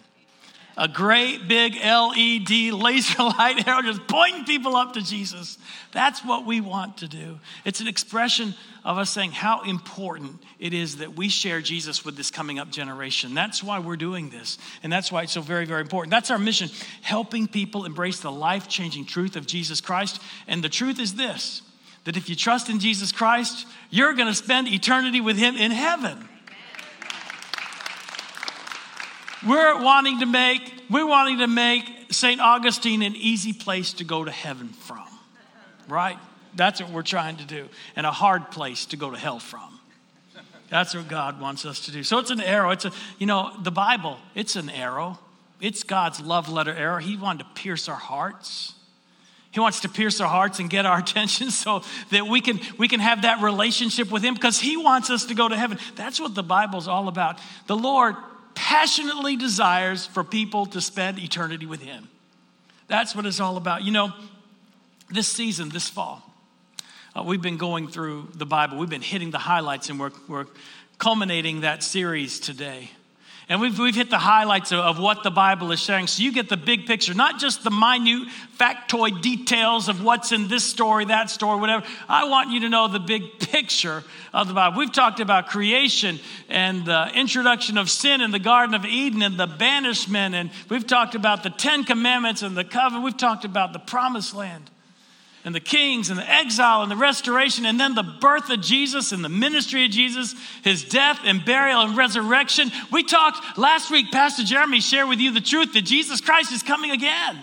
a 0.77 0.87
great 0.87 1.47
big 1.47 1.75
LED 1.75 2.73
laser 2.73 3.23
light 3.23 3.65
arrow 3.67 3.81
just 3.81 4.07
pointing 4.07 4.43
people 4.45 4.75
up 4.75 4.93
to 4.93 5.01
Jesus. 5.01 5.57
That's 5.91 6.23
what 6.23 6.45
we 6.45 6.61
want 6.61 6.97
to 6.97 7.07
do. 7.07 7.39
It's 7.63 7.79
an 7.79 7.87
expression 7.87 8.53
of 8.83 8.97
us 8.97 9.09
saying 9.09 9.31
how 9.31 9.63
important 9.63 10.43
it 10.59 10.73
is 10.73 10.97
that 10.97 11.15
we 11.15 11.29
share 11.29 11.61
Jesus 11.61 12.03
with 12.03 12.17
this 12.17 12.29
coming 12.29 12.59
up 12.59 12.69
generation. 12.69 13.33
That's 13.33 13.63
why 13.63 13.79
we're 13.79 13.95
doing 13.95 14.29
this. 14.29 14.57
And 14.83 14.91
that's 14.91 15.11
why 15.11 15.23
it's 15.23 15.31
so 15.31 15.41
very, 15.41 15.65
very 15.65 15.81
important. 15.81 16.11
That's 16.11 16.29
our 16.29 16.37
mission, 16.37 16.69
helping 17.01 17.47
people 17.47 17.85
embrace 17.85 18.19
the 18.19 18.31
life 18.31 18.67
changing 18.67 19.05
truth 19.05 19.35
of 19.35 19.47
Jesus 19.47 19.81
Christ. 19.81 20.21
And 20.47 20.63
the 20.63 20.69
truth 20.69 20.99
is 20.99 21.15
this 21.15 21.61
that 22.03 22.17
if 22.17 22.29
you 22.29 22.35
trust 22.35 22.69
in 22.69 22.79
Jesus 22.79 23.11
Christ, 23.11 23.65
you're 23.89 24.13
going 24.13 24.27
to 24.27 24.35
spend 24.35 24.67
eternity 24.67 25.21
with 25.21 25.37
Him 25.37 25.55
in 25.55 25.71
heaven. 25.71 26.29
We're 29.45 29.81
wanting 29.81 30.19
to 30.21 30.25
make, 30.25 30.61
we're 30.89 31.07
wanting 31.07 31.39
to 31.39 31.47
make 31.47 31.85
St. 32.11 32.41
Augustine 32.41 33.01
an 33.01 33.15
easy 33.15 33.53
place 33.53 33.93
to 33.93 34.03
go 34.03 34.23
to 34.23 34.31
heaven 34.31 34.69
from, 34.69 35.07
right? 35.87 36.17
That's 36.55 36.81
what 36.81 36.91
we're 36.91 37.03
trying 37.03 37.37
to 37.37 37.45
do. 37.45 37.67
And 37.95 38.05
a 38.05 38.11
hard 38.11 38.49
place 38.49 38.85
to 38.87 38.97
go 38.97 39.11
to 39.11 39.17
hell 39.17 39.39
from. 39.39 39.79
That's 40.69 40.95
what 40.95 41.07
God 41.07 41.39
wants 41.39 41.65
us 41.65 41.81
to 41.85 41.91
do. 41.91 42.03
So 42.03 42.17
it's 42.17 42.31
an 42.31 42.41
arrow. 42.41 42.71
It's 42.71 42.85
a, 42.85 42.91
you 43.19 43.27
know, 43.27 43.51
the 43.61 43.71
Bible, 43.71 44.17
it's 44.33 44.55
an 44.55 44.69
arrow. 44.69 45.19
It's 45.61 45.83
God's 45.83 46.19
love 46.19 46.49
letter 46.49 46.73
arrow. 46.73 46.97
He 46.97 47.15
wanted 47.15 47.43
to 47.43 47.49
pierce 47.61 47.87
our 47.87 47.95
hearts. 47.95 48.73
He 49.51 49.59
wants 49.61 49.79
to 49.81 49.89
pierce 49.89 50.19
our 50.19 50.27
hearts 50.27 50.59
and 50.59 50.69
get 50.69 50.85
our 50.85 50.99
attention 50.99 51.51
so 51.51 51.83
that 52.09 52.27
we 52.27 52.41
can, 52.41 52.59
we 52.77 52.87
can 52.87 52.99
have 52.99 53.21
that 53.21 53.41
relationship 53.41 54.11
with 54.11 54.23
Him 54.23 54.33
because 54.33 54.59
He 54.59 54.75
wants 54.75 55.09
us 55.09 55.25
to 55.25 55.35
go 55.35 55.47
to 55.47 55.55
heaven. 55.55 55.77
That's 55.95 56.19
what 56.19 56.35
the 56.35 56.43
Bible's 56.43 56.87
all 56.87 57.07
about. 57.07 57.39
The 57.67 57.75
Lord 57.77 58.15
passionately 58.55 59.35
desires 59.35 60.05
for 60.05 60.23
people 60.23 60.65
to 60.67 60.81
spend 60.81 61.19
eternity 61.19 61.65
with 61.65 61.81
Him. 61.81 62.09
That's 62.87 63.15
what 63.15 63.25
it's 63.25 63.39
all 63.39 63.57
about. 63.57 63.83
You 63.83 63.91
know, 63.91 64.13
this 65.09 65.27
season, 65.27 65.69
this 65.69 65.89
fall, 65.89 66.23
uh, 67.15 67.23
we've 67.23 67.41
been 67.41 67.57
going 67.57 67.87
through 67.87 68.29
the 68.33 68.45
Bible. 68.45 68.77
We've 68.77 68.89
been 68.89 69.01
hitting 69.01 69.31
the 69.31 69.37
highlights, 69.37 69.89
and 69.89 69.99
we're, 69.99 70.11
we're 70.27 70.45
culminating 70.97 71.61
that 71.61 71.83
series 71.83 72.39
today. 72.39 72.89
And 73.47 73.61
we've, 73.61 73.77
we've 73.77 73.95
hit 73.95 74.09
the 74.09 74.17
highlights 74.17 74.71
of, 74.71 74.79
of, 74.79 74.99
what 74.99 75.21
the 75.21 75.29
Bible 75.29 75.71
is 75.71 75.79
sharing. 75.79 76.07
So 76.07 76.23
you 76.23 76.31
get 76.31 76.49
the 76.49 76.57
big 76.57 76.87
picture, 76.87 77.13
not 77.13 77.39
just 77.39 77.63
the 77.63 77.69
minute 77.69 78.27
factoid 78.57 79.21
details 79.21 79.87
of 79.87 80.03
what's 80.03 80.31
in 80.31 80.47
this 80.47 80.63
story, 80.63 81.05
that 81.05 81.29
story, 81.29 81.59
whatever. 81.59 81.85
I 82.09 82.27
want 82.27 82.49
you 82.49 82.61
to 82.61 82.69
know 82.69 82.87
the 82.87 82.99
big 82.99 83.39
picture 83.39 84.03
of 84.33 84.47
the 84.47 84.55
Bible. 84.55 84.79
We've 84.79 84.91
talked 84.91 85.19
about 85.19 85.47
creation 85.47 86.19
and 86.49 86.85
the 86.85 87.11
introduction 87.13 87.77
of 87.77 87.91
sin 87.91 88.21
in 88.21 88.31
the 88.31 88.39
Garden 88.39 88.73
of 88.73 88.83
Eden 88.83 89.21
and 89.21 89.37
the 89.37 89.47
banishment. 89.47 90.33
And 90.33 90.49
we've 90.67 90.87
talked 90.87 91.13
about 91.13 91.43
the 91.43 91.51
Ten 91.51 91.83
Commandments 91.83 92.41
and 92.41 92.57
the 92.57 92.63
covenant. 92.63 93.05
We've 93.05 93.15
talked 93.15 93.45
about 93.45 93.73
the 93.73 93.79
promised 93.79 94.33
land 94.33 94.71
and 95.45 95.53
the 95.53 95.59
kings 95.59 96.09
and 96.09 96.17
the 96.19 96.29
exile 96.29 96.81
and 96.81 96.91
the 96.91 96.95
restoration 96.95 97.67
and 97.67 97.79
then 97.79 97.93
the 97.93 98.03
birth 98.03 98.49
of 98.49 98.61
Jesus 98.61 99.11
and 99.11 99.23
the 99.23 99.29
ministry 99.29 99.85
of 99.85 99.91
Jesus, 99.91 100.33
his 100.63 100.83
death 100.83 101.19
and 101.23 101.45
burial 101.45 101.81
and 101.81 101.95
resurrection. 101.95 102.71
We 102.91 103.03
talked 103.03 103.57
last 103.57 103.91
week, 103.91 104.11
Pastor 104.11 104.43
Jeremy 104.43 104.81
shared 104.81 105.07
with 105.07 105.19
you 105.19 105.31
the 105.31 105.39
truth 105.39 105.73
that 105.73 105.83
Jesus 105.83 106.19
Christ 106.19 106.51
is 106.51 106.63
coming 106.63 106.89
again. 106.89 107.39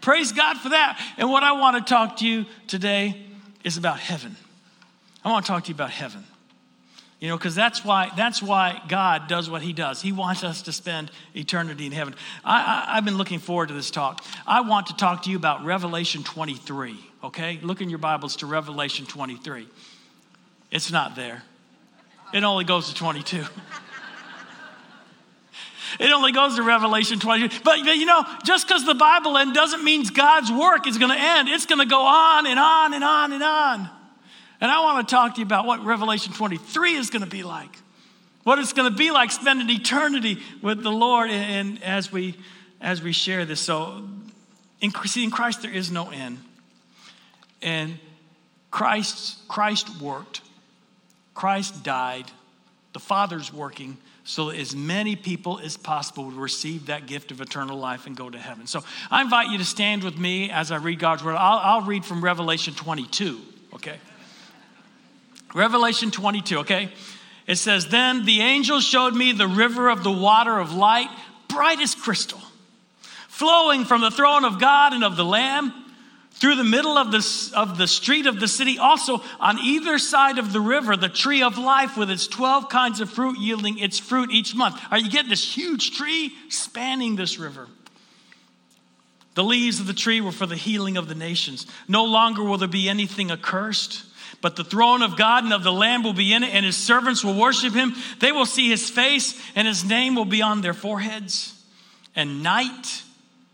Praise 0.00 0.32
God 0.32 0.56
for 0.56 0.70
that. 0.70 0.98
And 1.18 1.30
what 1.30 1.42
I 1.42 1.52
want 1.52 1.76
to 1.76 1.88
talk 1.88 2.16
to 2.18 2.26
you 2.26 2.46
today 2.66 3.22
is 3.62 3.76
about 3.76 3.98
heaven. 4.00 4.34
I 5.22 5.30
want 5.30 5.44
to 5.44 5.52
talk 5.52 5.64
to 5.64 5.68
you 5.68 5.74
about 5.74 5.90
heaven. 5.90 6.24
You 7.20 7.28
know, 7.28 7.36
because 7.36 7.56
that's 7.56 7.84
why 7.84 8.12
that's 8.16 8.40
why 8.40 8.80
God 8.88 9.26
does 9.26 9.50
what 9.50 9.60
He 9.60 9.72
does. 9.72 10.00
He 10.00 10.12
wants 10.12 10.44
us 10.44 10.62
to 10.62 10.72
spend 10.72 11.10
eternity 11.34 11.84
in 11.84 11.90
heaven. 11.90 12.14
I, 12.44 12.84
I, 12.86 12.96
I've 12.96 13.04
been 13.04 13.18
looking 13.18 13.40
forward 13.40 13.68
to 13.68 13.74
this 13.74 13.90
talk. 13.90 14.24
I 14.46 14.60
want 14.60 14.86
to 14.86 14.96
talk 14.96 15.24
to 15.24 15.30
you 15.30 15.36
about 15.36 15.64
Revelation 15.64 16.22
23 16.22 16.96
okay? 17.22 17.58
Look 17.62 17.80
in 17.80 17.90
your 17.90 17.98
Bibles 17.98 18.36
to 18.36 18.46
Revelation 18.46 19.06
23. 19.06 19.66
It's 20.70 20.92
not 20.92 21.16
there, 21.16 21.42
it 22.32 22.44
only 22.44 22.64
goes 22.64 22.88
to 22.88 22.94
22. 22.94 23.44
It 25.98 26.12
only 26.12 26.32
goes 26.32 26.56
to 26.56 26.62
Revelation 26.62 27.18
22. 27.18 27.60
But, 27.64 27.78
but 27.84 27.96
you 27.96 28.06
know, 28.06 28.24
just 28.44 28.68
because 28.68 28.84
the 28.84 28.94
Bible 28.94 29.36
ends 29.38 29.54
doesn't 29.54 29.82
mean 29.82 30.04
God's 30.04 30.52
work 30.52 30.86
is 30.86 30.98
going 30.98 31.10
to 31.10 31.18
end. 31.18 31.48
It's 31.48 31.66
going 31.66 31.80
to 31.80 31.86
go 31.86 32.02
on 32.02 32.46
and 32.46 32.58
on 32.58 32.94
and 32.94 33.02
on 33.02 33.32
and 33.32 33.42
on. 33.42 33.90
And 34.60 34.70
I 34.70 34.80
want 34.80 35.08
to 35.08 35.14
talk 35.14 35.34
to 35.34 35.40
you 35.40 35.46
about 35.46 35.66
what 35.66 35.84
Revelation 35.84 36.32
23 36.32 36.94
is 36.94 37.10
going 37.10 37.24
to 37.24 37.28
be 37.28 37.42
like. 37.42 37.74
What 38.44 38.58
it's 38.58 38.72
going 38.72 38.90
to 38.90 38.96
be 38.96 39.10
like 39.10 39.30
spending 39.30 39.68
eternity 39.70 40.38
with 40.62 40.82
the 40.82 40.90
Lord 40.90 41.30
and, 41.30 41.68
and 41.68 41.82
as 41.82 42.12
we 42.12 42.36
as 42.80 43.02
we 43.02 43.12
share 43.12 43.44
this. 43.44 43.60
So 43.60 44.08
in, 44.80 44.92
see, 45.06 45.24
in 45.24 45.30
Christ 45.30 45.62
there 45.62 45.72
is 45.72 45.90
no 45.90 46.10
end. 46.10 46.38
And 47.62 47.98
Christ, 48.70 49.38
Christ 49.48 50.00
worked. 50.00 50.42
Christ 51.34 51.82
died. 51.82 52.30
The 52.92 53.00
Father's 53.00 53.52
working 53.52 53.98
so 54.28 54.50
as 54.50 54.76
many 54.76 55.16
people 55.16 55.58
as 55.58 55.78
possible 55.78 56.26
would 56.26 56.34
receive 56.34 56.86
that 56.86 57.06
gift 57.06 57.30
of 57.30 57.40
eternal 57.40 57.78
life 57.78 58.06
and 58.06 58.14
go 58.14 58.28
to 58.28 58.36
heaven. 58.36 58.66
So 58.66 58.84
I 59.10 59.22
invite 59.22 59.48
you 59.48 59.56
to 59.56 59.64
stand 59.64 60.04
with 60.04 60.18
me 60.18 60.50
as 60.50 60.70
I 60.70 60.76
read 60.76 60.98
God's 60.98 61.24
word. 61.24 61.36
I'll, 61.36 61.58
I'll 61.58 61.80
read 61.80 62.04
from 62.04 62.22
Revelation 62.22 62.74
22, 62.74 63.40
okay? 63.76 63.96
Revelation 65.54 66.10
22, 66.10 66.58
okay? 66.58 66.92
It 67.46 67.56
says, 67.56 67.88
Then 67.88 68.26
the 68.26 68.42
angel 68.42 68.80
showed 68.80 69.14
me 69.14 69.32
the 69.32 69.48
river 69.48 69.88
of 69.88 70.04
the 70.04 70.12
water 70.12 70.58
of 70.58 70.74
light, 70.74 71.08
bright 71.48 71.80
as 71.80 71.94
crystal, 71.94 72.42
flowing 73.28 73.86
from 73.86 74.02
the 74.02 74.10
throne 74.10 74.44
of 74.44 74.60
God 74.60 74.92
and 74.92 75.04
of 75.04 75.16
the 75.16 75.24
Lamb 75.24 75.72
through 76.38 76.54
the 76.54 76.64
middle 76.64 76.96
of 76.96 77.10
the, 77.10 77.52
of 77.56 77.78
the 77.78 77.88
street 77.88 78.26
of 78.26 78.38
the 78.38 78.46
city, 78.46 78.78
also 78.78 79.22
on 79.40 79.58
either 79.58 79.98
side 79.98 80.38
of 80.38 80.52
the 80.52 80.60
river, 80.60 80.96
the 80.96 81.08
tree 81.08 81.42
of 81.42 81.58
life 81.58 81.96
with 81.96 82.10
its 82.10 82.28
12 82.28 82.68
kinds 82.68 83.00
of 83.00 83.10
fruit 83.10 83.38
yielding 83.38 83.78
its 83.78 83.98
fruit 83.98 84.30
each 84.30 84.54
month. 84.54 84.80
Are 84.90 84.98
you 84.98 85.10
getting 85.10 85.30
this 85.30 85.56
huge 85.56 85.96
tree 85.96 86.32
spanning 86.48 87.16
this 87.16 87.38
river? 87.38 87.66
The 89.34 89.42
leaves 89.42 89.80
of 89.80 89.86
the 89.86 89.94
tree 89.94 90.20
were 90.20 90.32
for 90.32 90.46
the 90.46 90.56
healing 90.56 90.96
of 90.96 91.08
the 91.08 91.14
nations. 91.14 91.66
No 91.88 92.04
longer 92.04 92.44
will 92.44 92.58
there 92.58 92.68
be 92.68 92.88
anything 92.88 93.30
accursed, 93.30 94.04
but 94.40 94.54
the 94.54 94.64
throne 94.64 95.02
of 95.02 95.16
God 95.16 95.42
and 95.42 95.52
of 95.52 95.64
the 95.64 95.72
Lamb 95.72 96.04
will 96.04 96.12
be 96.12 96.32
in 96.32 96.44
it, 96.44 96.54
and 96.54 96.64
his 96.64 96.76
servants 96.76 97.24
will 97.24 97.38
worship 97.38 97.74
him. 97.74 97.94
They 98.20 98.30
will 98.30 98.46
see 98.46 98.68
his 98.68 98.88
face, 98.88 99.40
and 99.56 99.66
his 99.66 99.84
name 99.84 100.14
will 100.14 100.24
be 100.24 100.42
on 100.42 100.60
their 100.60 100.74
foreheads, 100.74 101.54
and 102.14 102.44
night 102.44 103.02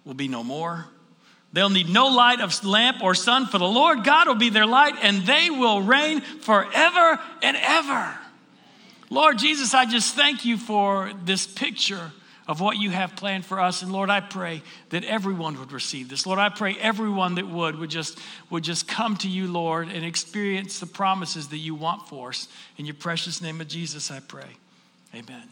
will 0.05 0.15
be 0.15 0.29
no 0.29 0.43
more. 0.43 0.87
They'll 1.55 1.71
need 1.71 1.89
no 1.89 2.09
light 2.09 2.41
of 2.41 2.65
lamp 2.65 3.01
or 3.01 3.15
sun, 3.15 3.47
for 3.47 3.59
the 3.59 3.69
Lord 3.69 4.03
God 4.03 4.27
will 4.27 4.35
be 4.35 4.51
their 4.51 4.67
light, 4.67 4.97
and 5.03 5.23
they 5.23 5.51
will 5.51 5.81
reign 5.81 6.21
forever 6.21 7.21
and 7.43 7.57
ever. 7.57 8.13
Lord 9.09 9.39
Jesus, 9.39 9.73
I 9.73 9.87
just 9.87 10.17
thank 10.17 10.45
you 10.45 10.57
for 10.57 11.13
this 11.25 11.47
picture 11.47 12.11
of 12.49 12.61
what 12.61 12.79
you 12.79 12.91
have 12.91 13.15
planned 13.15 13.47
for 13.47 13.61
us. 13.61 13.83
And 13.83 13.93
Lord, 13.93 14.11
I 14.11 14.21
pray 14.21 14.63
that 14.91 15.05
everyone 15.05 15.57
would 15.61 15.71
receive 15.71 16.09
this. 16.09 16.27
Lord, 16.27 16.41
I 16.41 16.49
pray 16.49 16.75
everyone 16.75 17.37
that 17.37 17.47
would 17.47 17.79
would 17.79 17.91
just 17.91 18.19
would 18.51 18.65
just 18.65 18.89
come 18.89 19.17
to 19.19 19.29
you, 19.29 19.47
Lord, 19.47 19.89
and 19.89 20.05
experience 20.05 20.81
the 20.81 20.87
promises 20.87 21.49
that 21.51 21.59
you 21.59 21.77
want 21.77 22.09
for 22.09 22.31
us. 22.31 22.49
In 22.79 22.85
your 22.85 22.97
precious 22.97 23.41
name 23.41 23.61
of 23.61 23.69
Jesus, 23.69 24.11
I 24.11 24.19
pray. 24.19 24.57
Amen. 25.15 25.45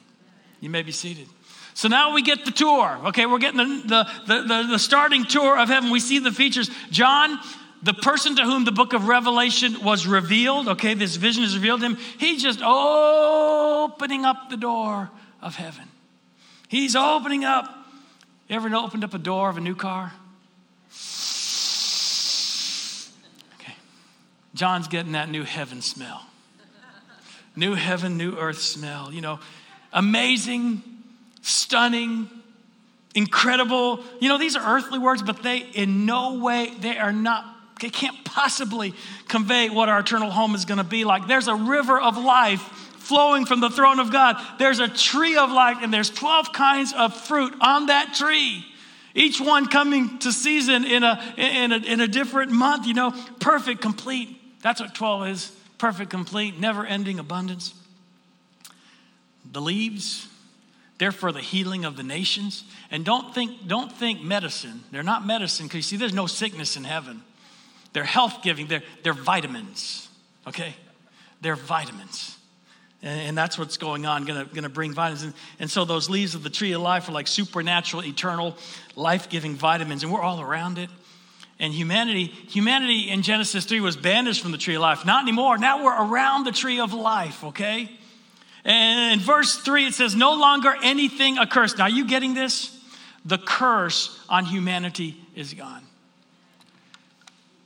You 0.60 0.68
may 0.68 0.82
be 0.82 0.90
seated. 0.90 1.28
So 1.74 1.88
now 1.88 2.14
we 2.14 2.22
get 2.22 2.44
the 2.44 2.50
tour. 2.50 2.98
Okay, 3.06 3.26
we're 3.26 3.38
getting 3.38 3.58
the, 3.58 4.06
the, 4.26 4.42
the, 4.42 4.66
the, 4.72 4.78
starting 4.78 5.24
tour 5.24 5.58
of 5.58 5.68
heaven. 5.68 5.90
We 5.90 6.00
see 6.00 6.18
the 6.18 6.30
features. 6.30 6.70
John, 6.90 7.38
the 7.82 7.94
person 7.94 8.36
to 8.36 8.42
whom 8.44 8.64
the 8.64 8.72
book 8.72 8.92
of 8.92 9.08
Revelation 9.08 9.82
was 9.82 10.06
revealed, 10.06 10.68
okay, 10.68 10.94
this 10.94 11.16
vision 11.16 11.44
is 11.44 11.54
revealed 11.56 11.80
to 11.80 11.86
him, 11.86 11.96
he's 12.18 12.42
just 12.42 12.60
opening 12.62 14.24
up 14.24 14.50
the 14.50 14.56
door 14.56 15.10
of 15.40 15.56
heaven. 15.56 15.84
He's 16.68 16.94
opening 16.94 17.44
up. 17.44 17.74
You 18.48 18.56
ever 18.56 18.74
opened 18.74 19.04
up 19.04 19.14
a 19.14 19.18
door 19.18 19.48
of 19.48 19.56
a 19.56 19.60
new 19.60 19.74
car? 19.74 20.12
Okay. 23.60 23.74
John's 24.54 24.88
getting 24.88 25.12
that 25.12 25.30
new 25.30 25.42
heaven 25.42 25.80
smell. 25.80 26.26
New 27.56 27.74
heaven, 27.74 28.16
new 28.16 28.36
earth 28.36 28.60
smell. 28.60 29.12
You 29.12 29.20
know, 29.20 29.40
amazing 29.92 30.82
stunning, 31.42 32.28
incredible. 33.14 34.02
You 34.20 34.28
know, 34.28 34.38
these 34.38 34.56
are 34.56 34.76
earthly 34.76 34.98
words, 34.98 35.22
but 35.22 35.42
they 35.42 35.58
in 35.58 36.06
no 36.06 36.38
way, 36.38 36.72
they 36.80 36.96
are 36.98 37.12
not, 37.12 37.44
they 37.80 37.90
can't 37.90 38.24
possibly 38.24 38.94
convey 39.28 39.68
what 39.68 39.88
our 39.88 40.00
eternal 40.00 40.30
home 40.30 40.54
is 40.54 40.64
going 40.64 40.78
to 40.78 40.84
be 40.84 41.04
like. 41.04 41.26
There's 41.26 41.48
a 41.48 41.54
river 41.54 42.00
of 42.00 42.16
life 42.16 42.60
flowing 43.02 43.44
from 43.44 43.60
the 43.60 43.68
throne 43.68 43.98
of 43.98 44.10
God. 44.10 44.36
There's 44.58 44.78
a 44.78 44.88
tree 44.88 45.36
of 45.36 45.50
life, 45.50 45.78
and 45.82 45.92
there's 45.92 46.10
12 46.10 46.52
kinds 46.52 46.94
of 46.94 47.14
fruit 47.14 47.52
on 47.60 47.86
that 47.86 48.14
tree. 48.14 48.64
Each 49.14 49.40
one 49.40 49.66
coming 49.66 50.18
to 50.20 50.32
season 50.32 50.84
in 50.84 51.02
a, 51.02 51.22
in 51.36 51.72
a, 51.72 51.76
in 51.76 52.00
a 52.00 52.08
different 52.08 52.50
month, 52.50 52.86
you 52.86 52.94
know, 52.94 53.12
perfect, 53.40 53.82
complete. 53.82 54.38
That's 54.62 54.80
what 54.80 54.94
12 54.94 55.28
is 55.28 55.52
perfect, 55.76 56.10
complete, 56.10 56.58
never 56.58 56.86
ending 56.86 57.18
abundance. 57.18 57.74
The 59.50 59.60
leaves, 59.60 60.28
they're 61.02 61.10
for 61.10 61.32
the 61.32 61.40
healing 61.40 61.84
of 61.84 61.96
the 61.96 62.04
nations. 62.04 62.62
And 62.88 63.04
don't 63.04 63.34
think, 63.34 63.66
don't 63.66 63.90
think 63.90 64.22
medicine. 64.22 64.84
They're 64.92 65.02
not 65.02 65.26
medicine 65.26 65.66
because 65.66 65.78
you 65.78 65.82
see, 65.82 65.96
there's 65.96 66.12
no 66.12 66.28
sickness 66.28 66.76
in 66.76 66.84
heaven. 66.84 67.22
They're 67.92 68.04
health 68.04 68.44
giving, 68.44 68.68
they're, 68.68 68.84
they're 69.02 69.12
vitamins, 69.12 70.08
okay? 70.46 70.76
They're 71.40 71.56
vitamins. 71.56 72.36
And, 73.02 73.36
that's 73.36 73.58
what's 73.58 73.78
going 73.78 74.06
on, 74.06 74.26
gonna, 74.26 74.44
gonna 74.44 74.68
bring 74.68 74.94
vitamins. 74.94 75.24
And, 75.24 75.34
and 75.58 75.68
so 75.68 75.84
those 75.84 76.08
leaves 76.08 76.36
of 76.36 76.44
the 76.44 76.50
tree 76.50 76.70
of 76.70 76.80
life 76.80 77.08
are 77.08 77.12
like 77.12 77.26
supernatural, 77.26 78.04
eternal, 78.04 78.56
life 78.94 79.28
giving 79.28 79.56
vitamins, 79.56 80.04
and 80.04 80.12
we're 80.12 80.22
all 80.22 80.40
around 80.40 80.78
it. 80.78 80.88
And 81.58 81.74
humanity, 81.74 82.26
humanity 82.26 83.10
in 83.10 83.22
Genesis 83.22 83.64
3 83.64 83.80
was 83.80 83.96
banished 83.96 84.40
from 84.40 84.52
the 84.52 84.58
tree 84.58 84.76
of 84.76 84.82
life. 84.82 85.04
Not 85.04 85.24
anymore. 85.24 85.58
Now 85.58 85.82
we're 85.82 86.00
around 86.00 86.44
the 86.44 86.52
tree 86.52 86.78
of 86.78 86.92
life, 86.92 87.42
okay? 87.42 87.90
And 88.64 89.20
in 89.20 89.24
verse 89.24 89.56
3, 89.56 89.86
it 89.86 89.94
says, 89.94 90.14
No 90.14 90.34
longer 90.34 90.74
anything 90.82 91.38
accursed. 91.38 91.78
Now, 91.78 91.84
are 91.84 91.90
you 91.90 92.06
getting 92.06 92.34
this? 92.34 92.78
The 93.24 93.38
curse 93.38 94.18
on 94.28 94.44
humanity 94.44 95.16
is 95.34 95.54
gone. 95.54 95.82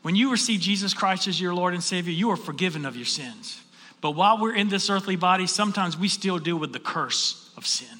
When 0.03 0.15
you 0.15 0.31
receive 0.31 0.61
Jesus 0.61 0.95
Christ 0.95 1.27
as 1.27 1.41
your 1.41 1.55
Lord 1.55 1.75
and 1.75 1.83
Savior, 1.83 2.13
you 2.13 2.31
are 2.31 2.37
forgiven 2.37 2.87
of 2.87 2.97
your 2.97 3.07
sins. 3.07 3.61
But 4.01 4.13
while 4.13 4.39
we're 4.39 4.55
in 4.55 4.69
this 4.69 4.89
earthly 4.89 5.17
body, 5.17 5.47
sometimes 5.47 5.97
we 5.97 6.09
still 6.09 6.39
deal 6.39 6.57
with 6.57 6.73
the 6.73 6.79
curse 6.79 7.51
of 7.57 7.67
sin. 7.67 7.99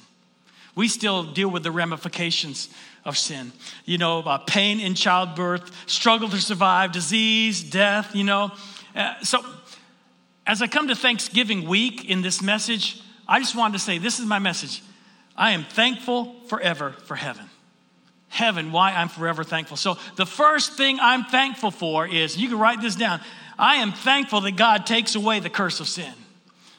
We 0.75 0.87
still 0.87 1.23
deal 1.23 1.49
with 1.49 1.63
the 1.63 1.71
ramifications 1.71 2.69
of 3.03 3.17
sin. 3.17 3.51
You 3.85 3.97
know, 3.97 4.19
uh, 4.19 4.37
pain 4.37 4.79
in 4.79 4.93
childbirth, 4.93 5.71
struggle 5.89 6.29
to 6.29 6.37
survive, 6.37 6.91
disease, 6.91 7.63
death, 7.63 8.15
you 8.15 8.23
know. 8.23 8.51
Uh, 8.95 9.15
so, 9.23 9.43
as 10.47 10.61
I 10.61 10.67
come 10.67 10.87
to 10.87 10.95
Thanksgiving 10.95 11.67
week 11.67 12.09
in 12.09 12.21
this 12.21 12.41
message, 12.41 12.99
I 13.27 13.39
just 13.39 13.53
wanted 13.53 13.73
to 13.73 13.79
say 13.79 13.97
this 13.97 14.19
is 14.19 14.25
my 14.25 14.39
message. 14.39 14.81
I 15.35 15.51
am 15.51 15.65
thankful 15.65 16.33
forever 16.47 16.95
for 17.03 17.15
heaven. 17.15 17.43
Heaven, 18.29 18.71
why 18.71 18.93
I'm 18.93 19.09
forever 19.09 19.43
thankful. 19.43 19.77
So, 19.77 19.97
the 20.15 20.25
first 20.25 20.73
thing 20.73 20.99
I'm 21.01 21.25
thankful 21.25 21.71
for 21.71 22.07
is 22.07 22.37
you 22.37 22.47
can 22.47 22.59
write 22.59 22.81
this 22.81 22.95
down. 22.95 23.21
I 23.59 23.75
am 23.75 23.91
thankful 23.91 24.41
that 24.41 24.55
God 24.55 24.85
takes 24.85 25.15
away 25.15 25.39
the 25.39 25.49
curse 25.49 25.79
of 25.79 25.87
sin. 25.87 26.13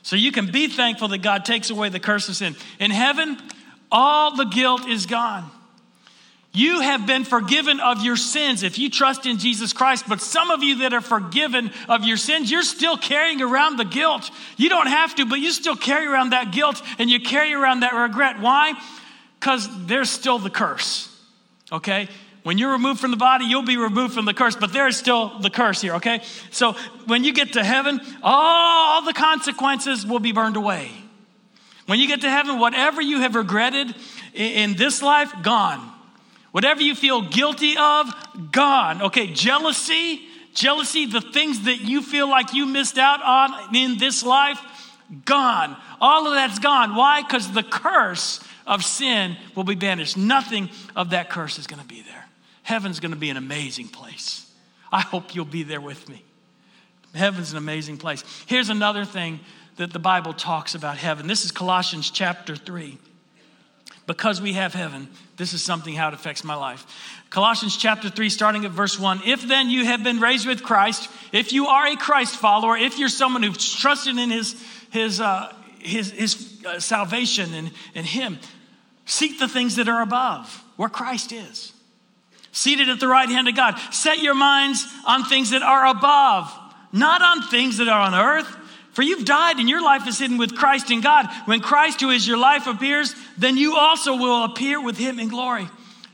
So, 0.02 0.16
you 0.16 0.32
can 0.32 0.50
be 0.50 0.68
thankful 0.68 1.08
that 1.08 1.18
God 1.18 1.44
takes 1.44 1.70
away 1.70 1.88
the 1.90 2.00
curse 2.00 2.28
of 2.28 2.36
sin. 2.36 2.56
In 2.80 2.90
heaven, 2.90 3.38
all 3.92 4.36
the 4.36 4.44
guilt 4.44 4.86
is 4.88 5.06
gone. 5.06 5.50
You 6.58 6.80
have 6.80 7.06
been 7.06 7.22
forgiven 7.22 7.78
of 7.78 8.02
your 8.02 8.16
sins 8.16 8.64
if 8.64 8.80
you 8.80 8.90
trust 8.90 9.26
in 9.26 9.38
Jesus 9.38 9.72
Christ. 9.72 10.06
But 10.08 10.20
some 10.20 10.50
of 10.50 10.60
you 10.60 10.78
that 10.78 10.92
are 10.92 11.00
forgiven 11.00 11.70
of 11.88 12.02
your 12.02 12.16
sins, 12.16 12.50
you're 12.50 12.64
still 12.64 12.96
carrying 12.96 13.40
around 13.40 13.76
the 13.76 13.84
guilt. 13.84 14.28
You 14.56 14.68
don't 14.68 14.88
have 14.88 15.14
to, 15.14 15.24
but 15.24 15.38
you 15.38 15.52
still 15.52 15.76
carry 15.76 16.08
around 16.08 16.30
that 16.30 16.50
guilt 16.50 16.82
and 16.98 17.08
you 17.08 17.20
carry 17.20 17.54
around 17.54 17.80
that 17.80 17.94
regret. 17.94 18.40
Why? 18.40 18.72
Because 19.38 19.68
there's 19.86 20.10
still 20.10 20.40
the 20.40 20.50
curse, 20.50 21.08
okay? 21.70 22.08
When 22.42 22.58
you're 22.58 22.72
removed 22.72 22.98
from 22.98 23.12
the 23.12 23.16
body, 23.16 23.44
you'll 23.44 23.62
be 23.62 23.76
removed 23.76 24.14
from 24.14 24.24
the 24.24 24.34
curse, 24.34 24.56
but 24.56 24.72
there 24.72 24.88
is 24.88 24.96
still 24.96 25.38
the 25.38 25.50
curse 25.50 25.80
here, 25.80 25.94
okay? 25.94 26.22
So 26.50 26.72
when 27.06 27.22
you 27.22 27.32
get 27.32 27.52
to 27.52 27.62
heaven, 27.62 28.00
all 28.20 29.02
the 29.02 29.12
consequences 29.12 30.04
will 30.04 30.18
be 30.18 30.32
burned 30.32 30.56
away. 30.56 30.90
When 31.86 32.00
you 32.00 32.08
get 32.08 32.22
to 32.22 32.30
heaven, 32.30 32.58
whatever 32.58 33.00
you 33.00 33.20
have 33.20 33.36
regretted 33.36 33.94
in 34.34 34.74
this 34.74 35.02
life, 35.02 35.32
gone. 35.42 35.94
Whatever 36.50 36.82
you 36.82 36.94
feel 36.94 37.22
guilty 37.22 37.76
of, 37.76 38.12
gone. 38.52 39.02
Okay, 39.02 39.26
jealousy, 39.28 40.22
jealousy, 40.54 41.06
the 41.06 41.20
things 41.20 41.64
that 41.64 41.80
you 41.80 42.02
feel 42.02 42.28
like 42.28 42.54
you 42.54 42.66
missed 42.66 42.98
out 42.98 43.22
on 43.22 43.74
in 43.76 43.98
this 43.98 44.22
life, 44.22 44.60
gone. 45.24 45.76
All 46.00 46.26
of 46.26 46.34
that's 46.34 46.58
gone. 46.58 46.94
Why? 46.94 47.22
Because 47.22 47.52
the 47.52 47.62
curse 47.62 48.40
of 48.66 48.84
sin 48.84 49.36
will 49.54 49.64
be 49.64 49.74
banished. 49.74 50.16
Nothing 50.16 50.70
of 50.96 51.10
that 51.10 51.30
curse 51.30 51.58
is 51.58 51.66
going 51.66 51.82
to 51.82 51.88
be 51.88 52.02
there. 52.02 52.26
Heaven's 52.62 53.00
going 53.00 53.12
to 53.12 53.18
be 53.18 53.30
an 53.30 53.36
amazing 53.36 53.88
place. 53.88 54.50
I 54.92 55.00
hope 55.00 55.34
you'll 55.34 55.44
be 55.44 55.62
there 55.62 55.80
with 55.80 56.08
me. 56.08 56.22
Heaven's 57.14 57.52
an 57.52 57.58
amazing 57.58 57.96
place. 57.96 58.22
Here's 58.46 58.68
another 58.68 59.04
thing 59.04 59.40
that 59.76 59.92
the 59.92 59.98
Bible 59.98 60.34
talks 60.34 60.74
about 60.74 60.98
heaven. 60.98 61.26
This 61.26 61.44
is 61.44 61.52
Colossians 61.52 62.10
chapter 62.10 62.56
3 62.56 62.98
because 64.08 64.40
we 64.40 64.54
have 64.54 64.72
heaven, 64.72 65.06
this 65.36 65.52
is 65.52 65.62
something 65.62 65.94
how 65.94 66.08
it 66.08 66.14
affects 66.14 66.42
my 66.42 66.54
life. 66.54 66.86
Colossians 67.28 67.76
chapter 67.76 68.08
3, 68.08 68.30
starting 68.30 68.64
at 68.64 68.70
verse 68.70 68.98
1. 68.98 69.20
If 69.26 69.42
then 69.42 69.68
you 69.68 69.84
have 69.84 70.02
been 70.02 70.18
raised 70.18 70.48
with 70.48 70.62
Christ, 70.62 71.10
if 71.30 71.52
you 71.52 71.66
are 71.66 71.86
a 71.86 71.94
Christ 71.94 72.34
follower, 72.34 72.74
if 72.74 72.98
you're 72.98 73.10
someone 73.10 73.42
who's 73.42 73.72
trusted 73.76 74.16
in 74.16 74.30
his, 74.30 74.56
his, 74.90 75.20
uh, 75.20 75.54
his, 75.78 76.10
his 76.10 76.64
uh, 76.66 76.80
salvation 76.80 77.52
and, 77.52 77.70
and 77.94 78.06
him, 78.06 78.38
seek 79.04 79.38
the 79.38 79.46
things 79.46 79.76
that 79.76 79.90
are 79.90 80.00
above, 80.00 80.64
where 80.76 80.88
Christ 80.88 81.30
is. 81.30 81.74
Seated 82.50 82.88
at 82.88 83.00
the 83.00 83.08
right 83.08 83.28
hand 83.28 83.46
of 83.46 83.54
God. 83.54 83.78
Set 83.92 84.20
your 84.20 84.34
minds 84.34 84.86
on 85.06 85.24
things 85.24 85.50
that 85.50 85.62
are 85.62 85.86
above, 85.86 86.50
not 86.92 87.20
on 87.20 87.46
things 87.50 87.76
that 87.76 87.88
are 87.88 88.00
on 88.00 88.14
earth. 88.14 88.56
For 88.98 89.04
you've 89.04 89.24
died 89.24 89.58
and 89.58 89.68
your 89.68 89.80
life 89.80 90.08
is 90.08 90.18
hidden 90.18 90.38
with 90.38 90.56
Christ 90.56 90.90
in 90.90 91.00
God. 91.00 91.28
When 91.44 91.60
Christ, 91.60 92.00
who 92.00 92.10
is 92.10 92.26
your 92.26 92.36
life, 92.36 92.66
appears, 92.66 93.14
then 93.36 93.56
you 93.56 93.76
also 93.76 94.16
will 94.16 94.42
appear 94.42 94.82
with 94.82 94.98
him 94.98 95.20
in 95.20 95.28
glory. 95.28 95.68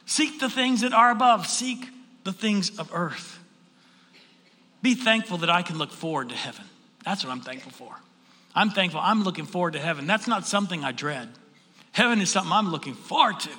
Seek 0.05 0.39
the 0.39 0.51
things 0.51 0.83
that 0.83 0.93
are 0.93 1.11
above, 1.11 1.47
seek 1.47 1.89
the 2.25 2.33
things 2.35 2.79
of 2.79 2.91
earth. 2.93 3.39
Be 4.83 4.95
thankful 4.95 5.39
that 5.39 5.49
I 5.49 5.63
can 5.63 5.79
look 5.79 5.93
forward 5.93 6.29
to 6.29 6.35
heaven. 6.35 6.67
That's 7.07 7.25
what 7.25 7.31
I'm 7.31 7.41
thankful 7.41 7.73
for. 7.73 7.99
I'm 8.55 8.69
thankful. 8.69 9.01
I'm 9.03 9.25
looking 9.25 9.47
forward 9.47 9.73
to 9.73 9.81
heaven. 9.81 10.07
That's 10.07 10.29
not 10.29 10.47
something 10.47 10.85
I 10.85 10.93
dread. 10.93 11.31
Heaven 11.93 12.21
is 12.21 12.29
something 12.29 12.53
I'm 12.53 12.71
looking 12.71 12.93
forward 12.93 13.41
to. 13.41 13.51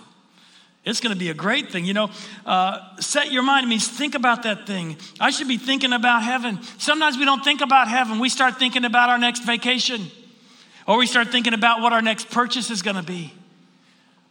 It's 0.86 1.00
going 1.00 1.14
to 1.14 1.20
be 1.20 1.30
a 1.32 1.34
great 1.34 1.72
thing. 1.72 1.84
You 1.84 1.96
know, 1.96 2.12
uh, 2.46 2.96
set 3.00 3.32
your 3.32 3.42
mind 3.42 3.68
means 3.68 3.88
think 3.88 4.14
about 4.14 4.44
that 4.44 4.68
thing. 4.68 4.98
I 5.20 5.32
should 5.32 5.48
be 5.48 5.58
thinking 5.58 5.94
about 5.94 6.22
heaven. 6.22 6.60
Sometimes 6.78 7.18
we 7.18 7.26
don't 7.26 7.44
think 7.44 7.62
about 7.62 7.88
heaven. 7.88 8.20
We 8.20 8.30
start 8.30 8.60
thinking 8.60 8.86
about 8.86 9.10
our 9.10 9.18
next 9.18 9.44
vacation, 9.44 10.06
or 10.88 10.98
we 10.98 11.08
start 11.08 11.30
thinking 11.30 11.56
about 11.56 11.82
what 11.82 11.92
our 11.92 12.04
next 12.04 12.30
purchase 12.30 12.70
is 12.70 12.84
going 12.84 12.98
to 12.98 13.04
be. 13.04 13.34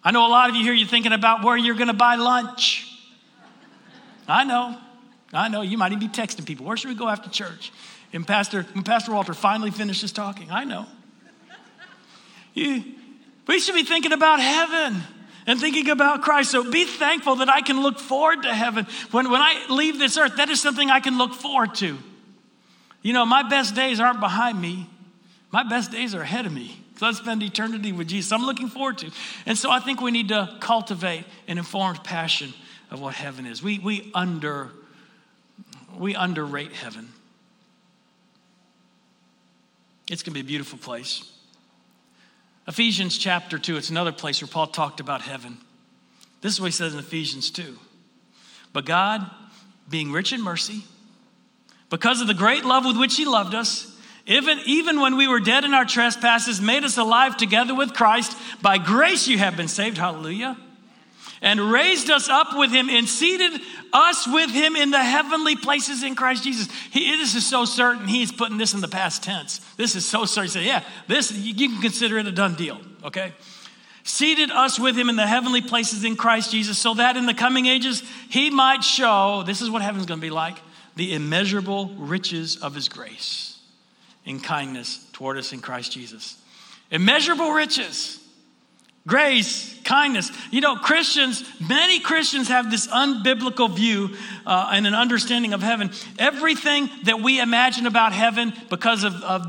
I 0.05 0.12
know 0.12 0.26
a 0.26 0.28
lot 0.28 0.48
of 0.48 0.55
you 0.55 0.62
here, 0.62 0.72
you're 0.72 0.86
thinking 0.86 1.12
about 1.12 1.42
where 1.42 1.57
you're 1.57 1.74
going 1.74 1.88
to 1.88 1.92
buy 1.92 2.14
lunch. 2.14 2.88
I 4.28 4.44
know. 4.44 4.78
I 5.32 5.48
know. 5.48 5.62
You 5.62 5.76
might 5.76 5.90
even 5.90 6.07
be 6.07 6.09
texting 6.09 6.46
people. 6.46 6.66
Where 6.66 6.76
should 6.76 6.88
we 6.88 6.94
go 6.94 7.09
after 7.09 7.28
church? 7.28 7.72
And 8.12 8.24
Pastor, 8.24 8.62
when 8.74 8.84
Pastor 8.84 9.12
Walter 9.12 9.34
finally 9.34 9.72
finishes 9.72 10.12
talking, 10.12 10.52
I 10.52 10.64
know. 10.64 10.86
You, 12.52 12.84
we 13.48 13.59
should 13.59 13.74
be 13.74 13.82
thinking 13.82 14.12
about 14.12 14.38
heaven 14.38 15.02
and 15.47 15.61
thinking 15.61 15.90
about 15.90 16.22
Christ. 16.22 16.51
So 16.51 16.70
be 16.70 16.84
thankful 16.84 17.36
that 17.36 17.49
I 17.49 17.61
can 17.61 17.82
look 17.82 17.99
forward 17.99 18.42
to 18.42 18.55
heaven. 18.55 18.86
When, 19.11 19.30
when 19.30 19.40
I 19.40 19.66
leave 19.68 19.99
this 19.99 20.16
earth, 20.16 20.36
that 20.36 20.49
is 20.49 20.61
something 20.61 20.90
I 20.90 21.01
can 21.01 21.18
look 21.18 21.34
forward 21.34 21.74
to. 21.76 21.99
You 23.03 23.12
know, 23.12 23.26
my 23.26 23.42
best 23.42 23.74
days 23.74 24.01
aren't 24.01 24.20
behind 24.20 24.61
me, 24.61 24.88
my 25.53 25.62
best 25.62 25.90
days 25.90 26.14
are 26.14 26.22
ahead 26.22 26.47
of 26.47 26.53
me. 26.53 26.80
Because 26.95 27.18
I 27.18 27.22
spend 27.22 27.42
eternity 27.42 27.90
with 27.90 28.07
Jesus. 28.07 28.30
I'm 28.30 28.47
looking 28.47 28.68
forward 28.68 28.99
to. 28.99 29.11
And 29.47 29.59
so 29.59 29.68
I 29.68 29.80
think 29.80 30.01
we 30.01 30.12
need 30.12 30.28
to 30.28 30.57
cultivate 30.61 31.24
an 31.49 31.59
informed 31.59 32.05
passion 32.05 32.55
of 32.92 33.01
what 33.01 33.14
heaven 33.14 33.47
is. 33.47 33.64
We, 33.64 33.80
we, 33.80 34.12
under, 34.14 34.70
we 35.99 36.14
underrate 36.14 36.72
heaven. 36.72 37.09
It's 40.09 40.22
going 40.22 40.34
to 40.34 40.34
be 40.34 40.40
a 40.40 40.45
beautiful 40.45 40.78
place. 40.78 41.32
Ephesians 42.67 43.19
chapter 43.19 43.59
2, 43.59 43.77
it's 43.77 43.91
another 43.91 44.12
place 44.12 44.41
where 44.41 44.49
Paul 44.49 44.69
talked 44.69 45.01
about 45.01 45.21
heaven. 45.21 45.59
This 46.41 46.53
is 46.55 46.61
what 46.61 46.67
he 46.67 46.73
says 46.73 46.95
in 46.95 46.99
Ephesians 46.99 47.51
2. 47.51 47.79
But 48.73 48.87
God, 48.87 49.31
being 49.89 50.12
rich 50.12 50.33
in 50.33 50.43
mercy, 50.43 50.85
because 51.91 52.21
of 52.21 52.27
the 52.27 52.35
great 52.35 52.65
love 52.65 52.85
with 52.85 52.97
which 52.97 53.17
he 53.17 53.25
loved 53.25 53.55
us, 53.55 53.91
even, 54.27 54.59
even 54.65 55.01
when 55.01 55.17
we 55.17 55.29
were 55.29 55.41
dead 55.41 55.65
in 55.65 55.75
our 55.75 55.85
trespasses, 55.85 56.61
made 56.61 56.85
us 56.85 56.97
alive 56.97 57.37
together 57.37 57.75
with 57.75 57.93
Christ. 57.93 58.37
By 58.62 58.79
grace 58.79 59.29
you 59.29 59.37
have 59.37 59.57
been 59.57 59.69
saved. 59.69 59.99
Hallelujah 59.99 60.57
and 61.45 61.61
raised 61.61 62.11
us 62.11 62.30
up 62.30 62.57
with 62.57 62.72
him 62.72 62.88
and 62.88 63.07
seated 63.07 63.61
us 63.92 64.26
with 64.26 64.51
him 64.51 64.74
in 64.74 64.90
the 64.90 65.05
heavenly 65.05 65.55
places 65.55 66.03
in 66.03 66.14
Christ 66.14 66.42
Jesus. 66.42 66.68
He, 66.90 67.14
this 67.16 67.34
is 67.34 67.47
so 67.47 67.66
certain. 67.66 68.09
He's 68.09 68.32
putting 68.32 68.57
this 68.57 68.72
in 68.72 68.80
the 68.80 68.88
past 68.88 69.22
tense. 69.22 69.59
This 69.76 69.95
is 69.95 70.07
so 70.09 70.24
certain. 70.24 70.51
Say, 70.51 70.64
yeah, 70.64 70.82
this 71.07 71.30
you 71.30 71.68
can 71.68 71.82
consider 71.82 72.18
it 72.18 72.26
a 72.26 72.32
done 72.32 72.55
deal. 72.55 72.80
Okay. 73.05 73.34
Seated 74.05 74.51
us 74.51 74.80
with 74.80 74.97
him 74.97 75.11
in 75.11 75.16
the 75.16 75.26
heavenly 75.26 75.61
places 75.61 76.03
in 76.03 76.16
Christ 76.16 76.51
Jesus, 76.51 76.78
so 76.78 76.95
that 76.95 77.16
in 77.16 77.26
the 77.26 77.34
coming 77.34 77.66
ages 77.66 78.03
he 78.30 78.51
might 78.51 78.82
show. 78.82 79.42
This 79.47 79.61
is 79.61 79.70
what 79.70 79.82
heaven's 79.82 80.07
going 80.07 80.20
to 80.20 80.26
be 80.26 80.30
like: 80.30 80.57
the 80.97 81.14
immeasurable 81.14 81.95
riches 81.99 82.57
of 82.57 82.74
his 82.74 82.88
grace 82.88 83.61
and 84.24 84.42
kindness 84.42 85.07
toward 85.12 85.36
us 85.36 85.53
in 85.53 85.61
Christ 85.61 85.92
Jesus. 85.92 86.40
Immeasurable 86.90 87.51
riches 87.53 88.18
grace, 89.07 89.78
kindness. 89.84 90.30
You 90.50 90.61
know, 90.61 90.76
Christians, 90.76 91.44
many 91.61 92.00
Christians 92.00 92.48
have 92.48 92.70
this 92.70 92.86
unbiblical 92.86 93.74
view 93.74 94.16
uh, 94.46 94.70
and 94.72 94.86
an 94.86 94.94
understanding 94.94 95.52
of 95.52 95.62
heaven. 95.62 95.90
Everything 96.18 96.88
that 97.05 97.20
we 97.20 97.40
imagine 97.40 97.86
about 97.86 98.12
heaven 98.12 98.52
because 98.70 99.05
of, 99.05 99.14
of, 99.22 99.46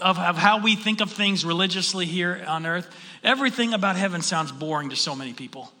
of, 0.00 0.18
of 0.18 0.36
how 0.36 0.60
we 0.60 0.76
think 0.76 1.00
of 1.00 1.10
things 1.12 1.44
religiously 1.44 2.06
here 2.06 2.44
on 2.46 2.66
earth, 2.66 2.88
everything 3.22 3.74
about 3.74 3.96
heaven 3.96 4.22
sounds 4.22 4.52
boring 4.52 4.90
to 4.90 4.96
so 4.96 5.14
many 5.14 5.32
people. 5.32 5.72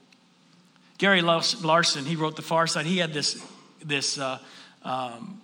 Gary 0.98 1.22
Larson, 1.22 2.04
he 2.04 2.14
wrote 2.14 2.36
The 2.36 2.42
Far 2.42 2.66
Side. 2.66 2.84
He 2.84 2.98
had 2.98 3.14
this, 3.14 3.42
this 3.82 4.18
uh, 4.18 4.38
um, 4.82 5.40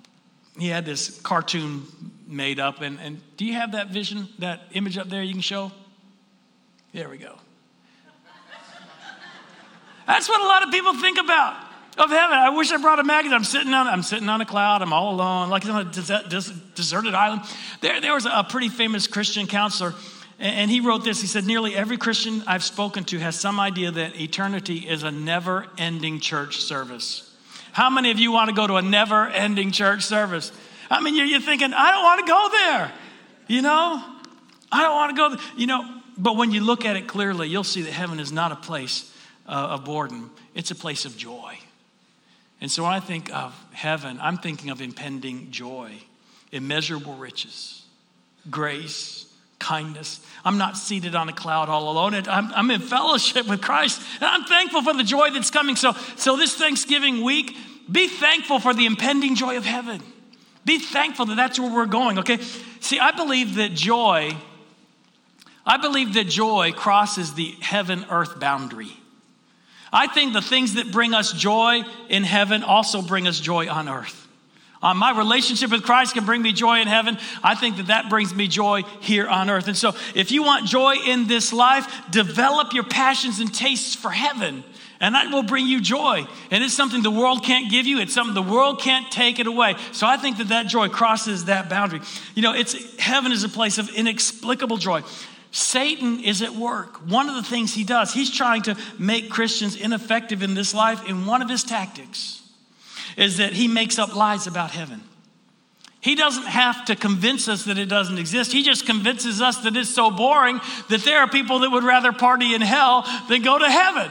he 0.58 0.68
had 0.68 0.84
this 0.84 1.20
cartoon 1.20 1.84
made 2.26 2.60
up. 2.60 2.80
And, 2.80 2.98
and 3.00 3.20
do 3.36 3.44
you 3.44 3.54
have 3.54 3.72
that 3.72 3.88
vision, 3.88 4.28
that 4.38 4.62
image 4.72 4.98
up 4.98 5.08
there 5.08 5.22
you 5.22 5.32
can 5.32 5.40
show? 5.40 5.72
There 6.92 7.08
we 7.08 7.18
go. 7.18 7.36
That's 10.06 10.28
what 10.28 10.40
a 10.40 10.44
lot 10.44 10.62
of 10.62 10.70
people 10.70 10.94
think 10.94 11.18
about 11.18 11.66
of 11.98 12.10
heaven. 12.10 12.36
I 12.36 12.50
wish 12.50 12.70
I 12.72 12.76
brought 12.76 12.98
a 12.98 13.04
magazine. 13.04 13.34
I'm 13.34 13.44
sitting 13.44 13.72
on, 13.72 13.86
I'm 13.86 14.02
sitting 14.02 14.28
on 14.28 14.40
a 14.40 14.46
cloud. 14.46 14.82
I'm 14.82 14.92
all 14.92 15.14
alone, 15.14 15.48
like 15.48 15.64
on 15.66 15.86
a 15.86 15.92
deserted 16.74 17.14
island. 17.14 17.42
There, 17.80 18.00
there 18.00 18.14
was 18.14 18.26
a 18.26 18.44
pretty 18.48 18.68
famous 18.68 19.06
Christian 19.06 19.46
counselor, 19.46 19.94
and 20.38 20.70
he 20.70 20.80
wrote 20.80 21.04
this. 21.04 21.20
He 21.20 21.26
said, 21.26 21.46
Nearly 21.46 21.74
every 21.74 21.96
Christian 21.96 22.42
I've 22.46 22.64
spoken 22.64 23.04
to 23.04 23.18
has 23.18 23.38
some 23.38 23.58
idea 23.58 23.90
that 23.90 24.20
eternity 24.20 24.78
is 24.78 25.02
a 25.02 25.10
never 25.10 25.66
ending 25.78 26.20
church 26.20 26.60
service. 26.60 27.32
How 27.72 27.90
many 27.90 28.10
of 28.10 28.18
you 28.18 28.32
want 28.32 28.48
to 28.48 28.54
go 28.54 28.66
to 28.66 28.76
a 28.76 28.82
never 28.82 29.26
ending 29.26 29.70
church 29.70 30.02
service? 30.04 30.52
I 30.90 31.00
mean, 31.00 31.14
you're, 31.14 31.26
you're 31.26 31.40
thinking, 31.40 31.72
I 31.74 31.90
don't 31.90 32.04
want 32.04 32.26
to 32.26 32.32
go 32.32 32.48
there. 32.52 32.92
You 33.48 33.62
know, 33.62 34.02
I 34.70 34.82
don't 34.82 34.94
want 34.94 35.10
to 35.10 35.16
go 35.16 35.28
there. 35.30 35.46
You 35.56 35.66
know, 35.66 36.00
but 36.16 36.36
when 36.36 36.52
you 36.52 36.60
look 36.60 36.84
at 36.84 36.96
it 36.96 37.06
clearly, 37.08 37.48
you'll 37.48 37.64
see 37.64 37.82
that 37.82 37.92
heaven 37.92 38.20
is 38.20 38.32
not 38.32 38.52
a 38.52 38.56
place 38.56 39.12
uh, 39.48 39.52
of 39.52 39.84
boredom, 39.84 40.30
it's 40.54 40.70
a 40.70 40.74
place 40.74 41.04
of 41.04 41.16
joy. 41.16 41.58
And 42.60 42.70
so 42.70 42.84
when 42.84 42.92
I 42.92 43.00
think 43.00 43.32
of 43.34 43.54
heaven, 43.72 44.18
I'm 44.20 44.38
thinking 44.38 44.70
of 44.70 44.80
impending 44.80 45.50
joy, 45.50 45.92
immeasurable 46.52 47.14
riches, 47.14 47.84
grace, 48.50 49.32
kindness. 49.58 50.20
I'm 50.44 50.58
not 50.58 50.76
seated 50.76 51.14
on 51.14 51.28
a 51.28 51.32
cloud 51.32 51.68
all 51.68 51.90
alone. 51.90 52.14
I'm, 52.14 52.52
I'm 52.52 52.70
in 52.70 52.80
fellowship 52.80 53.46
with 53.48 53.60
Christ, 53.60 54.00
and 54.20 54.24
I'm 54.24 54.44
thankful 54.44 54.82
for 54.82 54.94
the 54.94 55.04
joy 55.04 55.30
that's 55.30 55.50
coming. 55.50 55.76
So, 55.76 55.92
so 56.16 56.36
this 56.36 56.54
Thanksgiving 56.54 57.22
week, 57.22 57.56
be 57.90 58.08
thankful 58.08 58.58
for 58.58 58.74
the 58.74 58.86
impending 58.86 59.34
joy 59.34 59.56
of 59.56 59.64
heaven. 59.64 60.02
Be 60.64 60.78
thankful 60.78 61.26
that 61.26 61.36
that's 61.36 61.60
where 61.60 61.72
we're 61.72 61.86
going, 61.86 62.18
okay? 62.20 62.38
See, 62.80 62.98
I 62.98 63.12
believe 63.12 63.56
that 63.56 63.72
joy, 63.74 64.36
I 65.64 65.76
believe 65.76 66.14
that 66.14 66.24
joy 66.24 66.72
crosses 66.72 67.34
the 67.34 67.54
heaven 67.60 68.04
earth 68.10 68.40
boundary. 68.40 68.92
I 69.92 70.06
think 70.06 70.32
the 70.32 70.42
things 70.42 70.74
that 70.74 70.90
bring 70.90 71.14
us 71.14 71.32
joy 71.32 71.82
in 72.08 72.24
heaven 72.24 72.62
also 72.62 73.02
bring 73.02 73.26
us 73.28 73.38
joy 73.40 73.68
on 73.68 73.88
earth. 73.88 74.26
Uh, 74.82 74.92
my 74.94 75.16
relationship 75.16 75.70
with 75.70 75.82
Christ 75.82 76.14
can 76.14 76.26
bring 76.26 76.42
me 76.42 76.52
joy 76.52 76.80
in 76.80 76.86
heaven. 76.86 77.18
I 77.42 77.54
think 77.54 77.78
that 77.78 77.86
that 77.86 78.10
brings 78.10 78.34
me 78.34 78.46
joy 78.46 78.82
here 79.00 79.26
on 79.26 79.48
earth. 79.48 79.68
And 79.68 79.76
so, 79.76 79.94
if 80.14 80.30
you 80.30 80.42
want 80.42 80.66
joy 80.66 80.96
in 81.06 81.26
this 81.26 81.52
life, 81.52 82.10
develop 82.10 82.72
your 82.72 82.84
passions 82.84 83.40
and 83.40 83.52
tastes 83.52 83.94
for 83.94 84.10
heaven. 84.10 84.64
And 85.00 85.14
that 85.14 85.30
will 85.30 85.42
bring 85.42 85.66
you 85.66 85.80
joy. 85.80 86.26
And 86.50 86.64
it's 86.64 86.74
something 86.74 87.02
the 87.02 87.10
world 87.10 87.42
can't 87.44 87.70
give 87.70 87.86
you. 87.86 87.98
It's 88.00 88.14
something 88.14 88.34
the 88.34 88.42
world 88.42 88.80
can't 88.80 89.10
take 89.10 89.38
it 89.38 89.46
away. 89.46 89.74
So 89.92 90.06
I 90.06 90.16
think 90.16 90.38
that 90.38 90.48
that 90.48 90.68
joy 90.68 90.88
crosses 90.88 91.46
that 91.46 91.68
boundary. 91.68 92.00
You 92.34 92.42
know, 92.42 92.54
it's 92.54 92.98
heaven 92.98 93.32
is 93.32 93.44
a 93.44 93.48
place 93.48 93.78
of 93.78 93.90
inexplicable 93.90 94.78
joy. 94.78 95.02
Satan 95.56 96.20
is 96.22 96.42
at 96.42 96.54
work. 96.54 96.98
One 97.08 97.30
of 97.30 97.34
the 97.34 97.42
things 97.42 97.72
he 97.72 97.82
does, 97.82 98.12
he's 98.12 98.30
trying 98.30 98.60
to 98.64 98.76
make 98.98 99.30
Christians 99.30 99.74
ineffective 99.74 100.42
in 100.42 100.52
this 100.52 100.74
life. 100.74 101.00
And 101.08 101.26
one 101.26 101.40
of 101.40 101.48
his 101.48 101.64
tactics 101.64 102.42
is 103.16 103.38
that 103.38 103.54
he 103.54 103.66
makes 103.66 103.98
up 103.98 104.14
lies 104.14 104.46
about 104.46 104.72
heaven. 104.72 105.00
He 106.02 106.14
doesn't 106.14 106.44
have 106.44 106.84
to 106.84 106.94
convince 106.94 107.48
us 107.48 107.64
that 107.64 107.78
it 107.78 107.86
doesn't 107.86 108.18
exist. 108.18 108.52
He 108.52 108.62
just 108.62 108.84
convinces 108.84 109.40
us 109.40 109.56
that 109.62 109.74
it's 109.74 109.88
so 109.88 110.10
boring 110.10 110.60
that 110.90 111.04
there 111.04 111.20
are 111.20 111.28
people 111.28 111.60
that 111.60 111.70
would 111.70 111.84
rather 111.84 112.12
party 112.12 112.54
in 112.54 112.60
hell 112.60 113.06
than 113.30 113.40
go 113.40 113.58
to 113.58 113.68
heaven. 113.68 114.10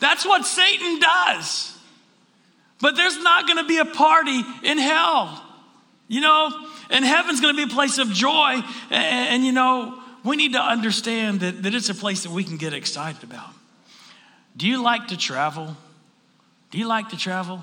That's 0.00 0.24
what 0.24 0.46
Satan 0.46 0.98
does. 0.98 1.76
But 2.80 2.96
there's 2.96 3.18
not 3.18 3.46
going 3.46 3.58
to 3.58 3.68
be 3.68 3.76
a 3.76 3.84
party 3.84 4.42
in 4.62 4.78
hell. 4.78 5.44
You 6.08 6.22
know, 6.22 6.50
and 6.88 7.04
heaven's 7.04 7.42
going 7.42 7.54
to 7.54 7.66
be 7.66 7.70
a 7.70 7.74
place 7.74 7.98
of 7.98 8.08
joy. 8.08 8.62
And, 8.90 9.28
and, 9.28 9.44
you 9.44 9.52
know, 9.52 10.00
we 10.24 10.36
need 10.36 10.54
to 10.54 10.60
understand 10.60 11.40
that, 11.40 11.62
that 11.62 11.74
it's 11.74 11.90
a 11.90 11.94
place 11.94 12.22
that 12.22 12.32
we 12.32 12.42
can 12.42 12.56
get 12.56 12.72
excited 12.72 13.22
about. 13.22 13.50
Do 14.56 14.66
you 14.66 14.82
like 14.82 15.08
to 15.08 15.16
travel? 15.16 15.76
Do 16.70 16.78
you 16.78 16.86
like 16.86 17.10
to 17.10 17.16
travel? 17.16 17.62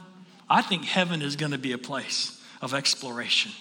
I 0.49 0.61
think 0.61 0.85
heaven 0.85 1.21
is 1.21 1.35
going 1.35 1.53
to 1.53 1.57
be 1.57 1.71
a 1.71 1.77
place 1.77 2.41
of 2.61 2.73
exploration. 2.73 3.51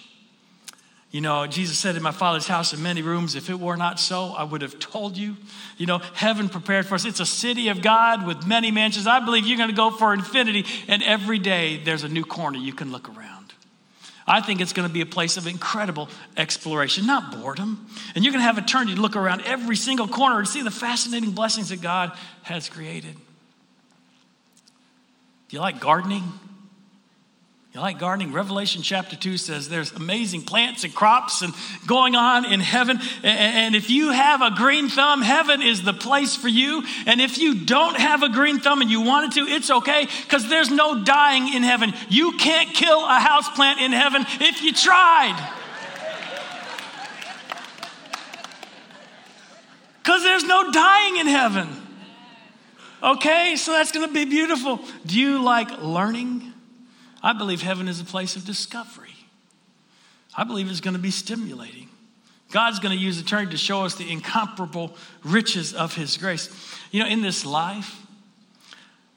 You 1.09 1.19
know, 1.19 1.45
Jesus 1.45 1.77
said, 1.77 1.97
In 1.97 2.03
my 2.03 2.11
Father's 2.11 2.47
house 2.47 2.73
are 2.73 2.77
many 2.77 3.01
rooms. 3.01 3.35
If 3.35 3.49
it 3.49 3.59
were 3.59 3.75
not 3.75 3.99
so, 3.99 4.27
I 4.27 4.43
would 4.43 4.61
have 4.61 4.79
told 4.79 5.17
you. 5.17 5.35
You 5.77 5.85
know, 5.85 5.97
heaven 6.13 6.47
prepared 6.47 6.85
for 6.85 6.95
us. 6.95 7.03
It's 7.03 7.19
a 7.19 7.25
city 7.25 7.67
of 7.67 7.81
God 7.81 8.25
with 8.25 8.47
many 8.47 8.71
mansions. 8.71 9.07
I 9.07 9.19
believe 9.19 9.45
you're 9.45 9.57
going 9.57 9.69
to 9.69 9.75
go 9.75 9.91
for 9.91 10.13
infinity, 10.13 10.65
and 10.87 11.03
every 11.03 11.37
day 11.37 11.81
there's 11.83 12.03
a 12.03 12.09
new 12.09 12.23
corner 12.23 12.57
you 12.57 12.71
can 12.71 12.93
look 12.93 13.09
around. 13.09 13.40
I 14.27 14.41
think 14.41 14.61
it's 14.61 14.73
going 14.73 14.87
to 14.87 14.93
be 14.93 15.01
a 15.01 15.05
place 15.05 15.37
of 15.37 15.47
incredible 15.47 16.09
exploration, 16.37 17.05
not 17.05 17.31
boredom. 17.31 17.87
And 18.15 18.23
you're 18.23 18.31
going 18.31 18.41
to 18.41 18.53
have 18.53 18.57
turn 18.65 18.87
to 18.87 18.93
look 18.93 19.15
around 19.15 19.41
every 19.41 19.75
single 19.75 20.07
corner 20.07 20.39
and 20.39 20.47
see 20.47 20.61
the 20.61 20.71
fascinating 20.71 21.31
blessings 21.31 21.69
that 21.69 21.81
God 21.81 22.11
has 22.43 22.69
created. 22.69 23.15
Do 25.49 25.57
you 25.57 25.59
like 25.59 25.79
gardening? 25.79 26.23
You 27.73 27.79
like 27.79 27.99
gardening? 27.99 28.33
Revelation 28.33 28.81
chapter 28.81 29.15
2 29.15 29.37
says 29.37 29.69
there's 29.69 29.93
amazing 29.93 30.41
plants 30.41 30.83
and 30.83 30.93
crops 30.93 31.41
and 31.41 31.53
going 31.87 32.15
on 32.15 32.43
in 32.43 32.59
heaven. 32.59 32.99
And 33.23 33.75
if 33.75 33.89
you 33.89 34.11
have 34.11 34.41
a 34.41 34.51
green 34.51 34.89
thumb, 34.89 35.21
heaven 35.21 35.61
is 35.61 35.81
the 35.81 35.93
place 35.93 36.35
for 36.35 36.49
you. 36.49 36.83
And 37.05 37.21
if 37.21 37.37
you 37.37 37.63
don't 37.63 37.95
have 37.95 38.23
a 38.23 38.29
green 38.29 38.59
thumb 38.59 38.81
and 38.81 38.91
you 38.91 38.99
wanted 38.99 39.31
to, 39.33 39.47
it's 39.49 39.71
okay 39.71 40.05
because 40.23 40.49
there's 40.49 40.69
no 40.69 41.05
dying 41.05 41.53
in 41.53 41.63
heaven. 41.63 41.93
You 42.09 42.33
can't 42.33 42.73
kill 42.73 43.05
a 43.05 43.19
house 43.19 43.47
plant 43.55 43.79
in 43.79 43.93
heaven 43.93 44.25
if 44.41 44.61
you 44.61 44.73
tried. 44.73 45.39
Because 50.03 50.23
there's 50.23 50.43
no 50.43 50.73
dying 50.73 51.17
in 51.17 51.27
heaven. 51.27 51.69
Okay, 53.01 53.55
so 53.55 53.71
that's 53.71 53.93
going 53.93 54.05
to 54.05 54.13
be 54.13 54.25
beautiful. 54.25 54.81
Do 55.05 55.17
you 55.17 55.41
like 55.41 55.81
learning? 55.81 56.50
I 57.23 57.33
believe 57.33 57.61
heaven 57.61 57.87
is 57.87 57.99
a 57.99 58.05
place 58.05 58.35
of 58.35 58.45
discovery. 58.45 59.15
I 60.35 60.43
believe 60.43 60.69
it's 60.69 60.79
going 60.79 60.95
to 60.95 60.99
be 60.99 61.11
stimulating. 61.11 61.89
God's 62.51 62.79
going 62.79 62.97
to 62.97 63.01
use 63.01 63.19
eternity 63.19 63.51
to 63.51 63.57
show 63.57 63.83
us 63.83 63.95
the 63.95 64.11
incomparable 64.11 64.95
riches 65.23 65.73
of 65.73 65.95
His 65.95 66.17
grace. 66.17 66.49
You 66.91 67.01
know, 67.01 67.07
in 67.07 67.21
this 67.21 67.45
life, 67.45 68.01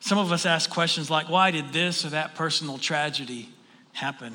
some 0.00 0.18
of 0.18 0.32
us 0.32 0.46
ask 0.46 0.70
questions 0.70 1.10
like, 1.10 1.28
why 1.28 1.50
did 1.50 1.72
this 1.72 2.04
or 2.04 2.10
that 2.10 2.34
personal 2.34 2.78
tragedy 2.78 3.48
happen? 3.92 4.34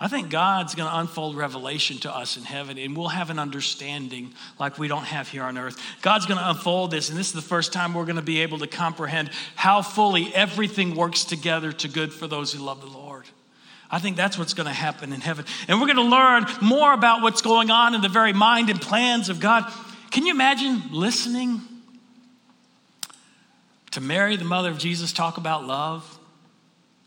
I 0.00 0.08
think 0.08 0.28
God's 0.28 0.74
going 0.74 0.90
to 0.90 0.98
unfold 0.98 1.36
revelation 1.36 1.98
to 1.98 2.12
us 2.12 2.36
in 2.36 2.42
heaven, 2.42 2.78
and 2.78 2.96
we'll 2.96 3.08
have 3.08 3.30
an 3.30 3.38
understanding 3.38 4.34
like 4.58 4.76
we 4.76 4.88
don't 4.88 5.04
have 5.04 5.28
here 5.28 5.44
on 5.44 5.56
earth. 5.56 5.80
God's 6.02 6.26
going 6.26 6.38
to 6.38 6.50
unfold 6.50 6.90
this, 6.90 7.10
and 7.10 7.18
this 7.18 7.28
is 7.28 7.32
the 7.32 7.40
first 7.40 7.72
time 7.72 7.94
we're 7.94 8.04
going 8.04 8.16
to 8.16 8.22
be 8.22 8.40
able 8.40 8.58
to 8.58 8.66
comprehend 8.66 9.30
how 9.54 9.82
fully 9.82 10.34
everything 10.34 10.96
works 10.96 11.24
together 11.24 11.70
to 11.70 11.88
good 11.88 12.12
for 12.12 12.26
those 12.26 12.52
who 12.52 12.62
love 12.62 12.80
the 12.80 12.88
Lord. 12.88 13.24
I 13.88 14.00
think 14.00 14.16
that's 14.16 14.36
what's 14.36 14.54
going 14.54 14.66
to 14.66 14.72
happen 14.72 15.12
in 15.12 15.20
heaven. 15.20 15.44
And 15.68 15.80
we're 15.80 15.86
going 15.86 15.96
to 15.96 16.02
learn 16.02 16.46
more 16.60 16.92
about 16.92 17.22
what's 17.22 17.42
going 17.42 17.70
on 17.70 17.94
in 17.94 18.00
the 18.00 18.08
very 18.08 18.32
mind 18.32 18.70
and 18.70 18.80
plans 18.80 19.28
of 19.28 19.38
God. 19.38 19.72
Can 20.10 20.26
you 20.26 20.32
imagine 20.32 20.82
listening 20.90 21.60
to 23.92 24.00
Mary, 24.00 24.34
the 24.34 24.44
mother 24.44 24.70
of 24.70 24.78
Jesus, 24.78 25.12
talk 25.12 25.36
about 25.36 25.64
love? 25.64 26.13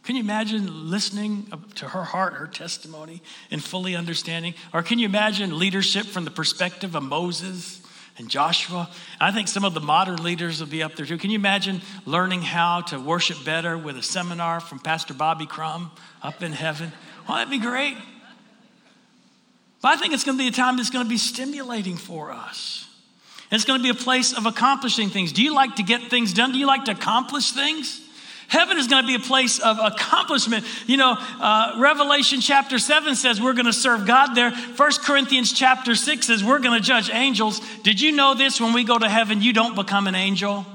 Can 0.07 0.15
you 0.15 0.21
imagine 0.21 0.89
listening 0.89 1.51
to 1.75 1.89
her 1.89 2.05
heart, 2.05 2.35
her 2.35 2.47
testimony, 2.47 3.21
and 3.51 3.61
fully 3.61 3.93
understanding? 3.93 4.53
Or 4.73 4.81
can 4.81 4.99
you 4.99 5.05
imagine 5.05 5.59
leadership 5.59 6.05
from 6.05 6.23
the 6.23 6.31
perspective 6.31 6.95
of 6.95 7.03
Moses 7.03 7.81
and 8.17 8.29
Joshua? 8.29 8.89
I 9.19 9.33
think 9.33 9.49
some 9.49 9.65
of 9.65 9.73
the 9.73 9.81
modern 9.81 10.23
leaders 10.23 10.61
will 10.61 10.69
be 10.69 10.81
up 10.81 10.95
there 10.95 11.05
too. 11.05 11.17
Can 11.17 11.29
you 11.29 11.35
imagine 11.35 11.81
learning 12.05 12.41
how 12.41 12.79
to 12.83 13.01
worship 13.01 13.43
better 13.43 13.77
with 13.77 13.97
a 13.97 14.01
seminar 14.01 14.61
from 14.61 14.79
Pastor 14.79 15.13
Bobby 15.13 15.45
Crum 15.45 15.91
up 16.23 16.41
in 16.41 16.53
heaven? 16.53 16.93
Well, 17.27 17.39
that'd 17.39 17.51
be 17.51 17.59
great. 17.59 17.97
But 19.81 19.89
I 19.89 19.97
think 19.97 20.13
it's 20.13 20.23
going 20.23 20.37
to 20.37 20.41
be 20.41 20.47
a 20.47 20.53
time 20.53 20.77
that's 20.77 20.89
going 20.89 21.03
to 21.03 21.09
be 21.09 21.17
stimulating 21.17 21.97
for 21.97 22.31
us. 22.31 22.87
it's 23.51 23.65
going 23.65 23.81
to 23.81 23.83
be 23.83 23.89
a 23.89 24.03
place 24.03 24.31
of 24.31 24.45
accomplishing 24.45 25.09
things. 25.09 25.33
Do 25.33 25.43
you 25.43 25.53
like 25.53 25.75
to 25.75 25.83
get 25.83 26.03
things 26.03 26.31
done? 26.31 26.53
Do 26.53 26.59
you 26.59 26.65
like 26.65 26.85
to 26.85 26.91
accomplish 26.91 27.51
things? 27.51 28.06
Heaven 28.47 28.77
is 28.77 28.87
going 28.87 29.03
to 29.03 29.07
be 29.07 29.15
a 29.15 29.19
place 29.19 29.59
of 29.59 29.77
accomplishment. 29.79 30.65
You 30.85 30.97
know, 30.97 31.17
uh, 31.17 31.75
Revelation 31.79 32.39
chapter 32.39 32.79
7 32.79 33.15
says 33.15 33.41
we're 33.41 33.53
going 33.53 33.65
to 33.65 33.73
serve 33.73 34.07
God 34.07 34.35
there. 34.35 34.51
First 34.51 35.03
Corinthians 35.03 35.51
chapter 35.51 35.95
6 35.95 36.27
says 36.27 36.43
we're 36.43 36.59
going 36.59 36.79
to 36.79 36.85
judge 36.85 37.09
angels. 37.11 37.61
Did 37.83 37.99
you 37.99 38.13
know 38.13 38.35
this? 38.35 38.61
When 38.61 38.73
we 38.73 38.85
go 38.85 38.97
to 38.97 39.09
heaven, 39.09 39.41
you 39.41 39.51
don't 39.51 39.75
become 39.75 40.07
an 40.07 40.15
angel. 40.15 40.65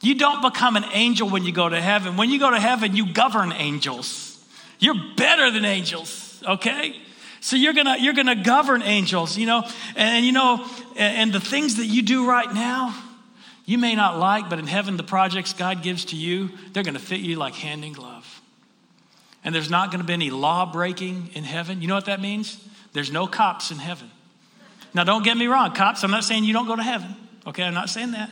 You 0.00 0.14
don't 0.14 0.42
become 0.42 0.76
an 0.76 0.84
angel 0.92 1.28
when 1.28 1.44
you 1.44 1.52
go 1.52 1.68
to 1.68 1.80
heaven. 1.80 2.16
When 2.16 2.30
you 2.30 2.38
go 2.38 2.50
to 2.50 2.60
heaven, 2.60 2.94
you 2.94 3.12
govern 3.12 3.52
angels. 3.52 4.38
You're 4.78 5.00
better 5.16 5.50
than 5.50 5.64
angels, 5.64 6.42
okay? 6.46 6.94
So 7.40 7.56
you're 7.56 7.72
gonna 7.72 7.96
you're 7.98 8.14
gonna 8.14 8.42
govern 8.42 8.82
angels, 8.82 9.38
you 9.38 9.46
know, 9.46 9.62
and, 9.96 10.16
and 10.16 10.26
you 10.26 10.32
know, 10.32 10.64
and, 10.96 11.16
and 11.16 11.32
the 11.32 11.40
things 11.40 11.76
that 11.76 11.86
you 11.86 12.02
do 12.02 12.28
right 12.28 12.52
now, 12.52 12.94
you 13.66 13.78
may 13.78 13.96
not 13.96 14.18
like, 14.18 14.48
but 14.48 14.60
in 14.60 14.66
heaven, 14.68 14.96
the 14.96 15.02
projects 15.02 15.52
God 15.52 15.82
gives 15.82 16.06
to 16.06 16.16
you, 16.16 16.50
they're 16.72 16.84
going 16.84 16.94
to 16.94 17.00
fit 17.00 17.20
you 17.20 17.36
like 17.36 17.54
hand 17.54 17.84
in 17.84 17.92
glove. 17.92 18.40
And 19.44 19.54
there's 19.54 19.70
not 19.70 19.90
going 19.90 20.00
to 20.00 20.06
be 20.06 20.12
any 20.12 20.30
law 20.30 20.70
breaking 20.70 21.30
in 21.34 21.44
heaven. 21.44 21.82
You 21.82 21.88
know 21.88 21.96
what 21.96 22.06
that 22.06 22.20
means? 22.20 22.64
There's 22.92 23.12
no 23.12 23.26
cops 23.26 23.72
in 23.72 23.78
heaven. 23.78 24.10
Now, 24.94 25.04
don't 25.04 25.24
get 25.24 25.36
me 25.36 25.48
wrong, 25.48 25.74
cops, 25.74 26.04
I'm 26.04 26.10
not 26.10 26.24
saying 26.24 26.44
you 26.44 26.52
don't 26.52 26.66
go 26.66 26.76
to 26.76 26.82
heaven. 26.82 27.14
Okay, 27.46 27.64
I'm 27.64 27.74
not 27.74 27.90
saying 27.90 28.12
that. 28.12 28.30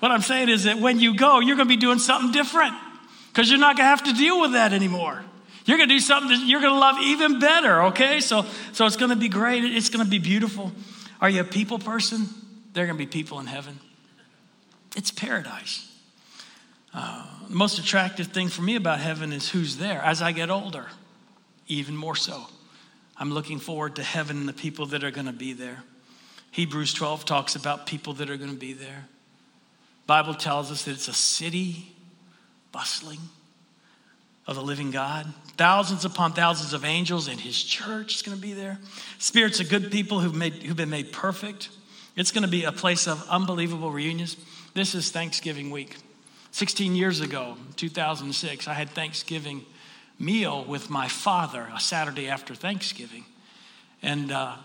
What 0.00 0.12
I'm 0.12 0.22
saying 0.22 0.48
is 0.48 0.64
that 0.64 0.78
when 0.78 1.00
you 1.00 1.16
go, 1.16 1.40
you're 1.40 1.56
going 1.56 1.66
to 1.68 1.74
be 1.74 1.80
doing 1.80 1.98
something 1.98 2.30
different 2.30 2.74
because 3.32 3.50
you're 3.50 3.58
not 3.58 3.76
going 3.76 3.84
to 3.84 3.90
have 3.90 4.04
to 4.04 4.12
deal 4.12 4.40
with 4.40 4.52
that 4.52 4.72
anymore. 4.72 5.24
You're 5.64 5.76
going 5.76 5.88
to 5.88 5.94
do 5.94 6.00
something 6.00 6.30
that 6.30 6.46
you're 6.46 6.60
going 6.60 6.72
to 6.72 6.78
love 6.78 6.96
even 7.00 7.40
better, 7.40 7.82
okay? 7.84 8.20
So, 8.20 8.46
so 8.72 8.86
it's 8.86 8.96
going 8.96 9.10
to 9.10 9.16
be 9.16 9.28
great. 9.28 9.64
It's 9.64 9.90
going 9.90 10.04
to 10.04 10.10
be 10.10 10.18
beautiful. 10.18 10.72
Are 11.20 11.28
you 11.28 11.40
a 11.40 11.44
people 11.44 11.78
person? 11.78 12.26
There 12.72 12.84
are 12.84 12.86
going 12.86 12.98
to 12.98 13.04
be 13.04 13.10
people 13.10 13.40
in 13.40 13.46
heaven. 13.46 13.78
It's 14.96 15.10
paradise. 15.10 15.90
Uh, 16.94 17.24
the 17.48 17.54
most 17.54 17.78
attractive 17.78 18.28
thing 18.28 18.48
for 18.48 18.62
me 18.62 18.76
about 18.76 19.00
heaven 19.00 19.32
is 19.32 19.50
who's 19.50 19.76
there 19.76 20.00
as 20.02 20.22
I 20.22 20.32
get 20.32 20.50
older, 20.50 20.86
even 21.66 21.96
more 21.96 22.16
so. 22.16 22.46
I'm 23.16 23.32
looking 23.32 23.58
forward 23.58 23.96
to 23.96 24.02
heaven 24.02 24.38
and 24.38 24.48
the 24.48 24.52
people 24.52 24.86
that 24.86 25.04
are 25.04 25.10
going 25.10 25.26
to 25.26 25.32
be 25.32 25.52
there. 25.52 25.82
Hebrews 26.50 26.94
12 26.94 27.24
talks 27.24 27.56
about 27.56 27.86
people 27.86 28.14
that 28.14 28.30
are 28.30 28.36
going 28.36 28.50
to 28.50 28.56
be 28.56 28.72
there. 28.72 29.06
Bible 30.06 30.34
tells 30.34 30.72
us 30.72 30.84
that 30.84 30.92
it's 30.92 31.08
a 31.08 31.12
city 31.12 31.92
bustling 32.72 33.20
of 34.46 34.56
the 34.56 34.62
living 34.62 34.90
God. 34.90 35.26
Thousands 35.58 36.06
upon 36.06 36.32
thousands 36.32 36.72
of 36.72 36.84
angels 36.84 37.28
and 37.28 37.38
his 37.38 37.62
church 37.62 38.16
is 38.16 38.22
going 38.22 38.36
to 38.36 38.40
be 38.40 38.54
there. 38.54 38.78
Spirits 39.18 39.60
of 39.60 39.68
good 39.68 39.92
people 39.92 40.20
who've, 40.20 40.34
made, 40.34 40.54
who've 40.54 40.76
been 40.76 40.88
made 40.88 41.12
perfect. 41.12 41.68
It's 42.16 42.32
going 42.32 42.42
to 42.42 42.48
be 42.48 42.64
a 42.64 42.72
place 42.72 43.06
of 43.06 43.28
unbelievable 43.28 43.90
reunions. 43.92 44.36
This 44.74 44.94
is 44.94 45.10
Thanksgiving 45.10 45.70
week. 45.70 45.96
16 46.50 46.94
years 46.94 47.20
ago, 47.20 47.56
2006, 47.76 48.68
I 48.68 48.74
had 48.74 48.90
Thanksgiving 48.90 49.64
meal 50.18 50.64
with 50.64 50.90
my 50.90 51.08
father, 51.08 51.68
a 51.74 51.80
Saturday 51.80 52.28
after 52.28 52.54
Thanksgiving. 52.54 53.24
And 54.02 54.30
uh, 54.30 54.56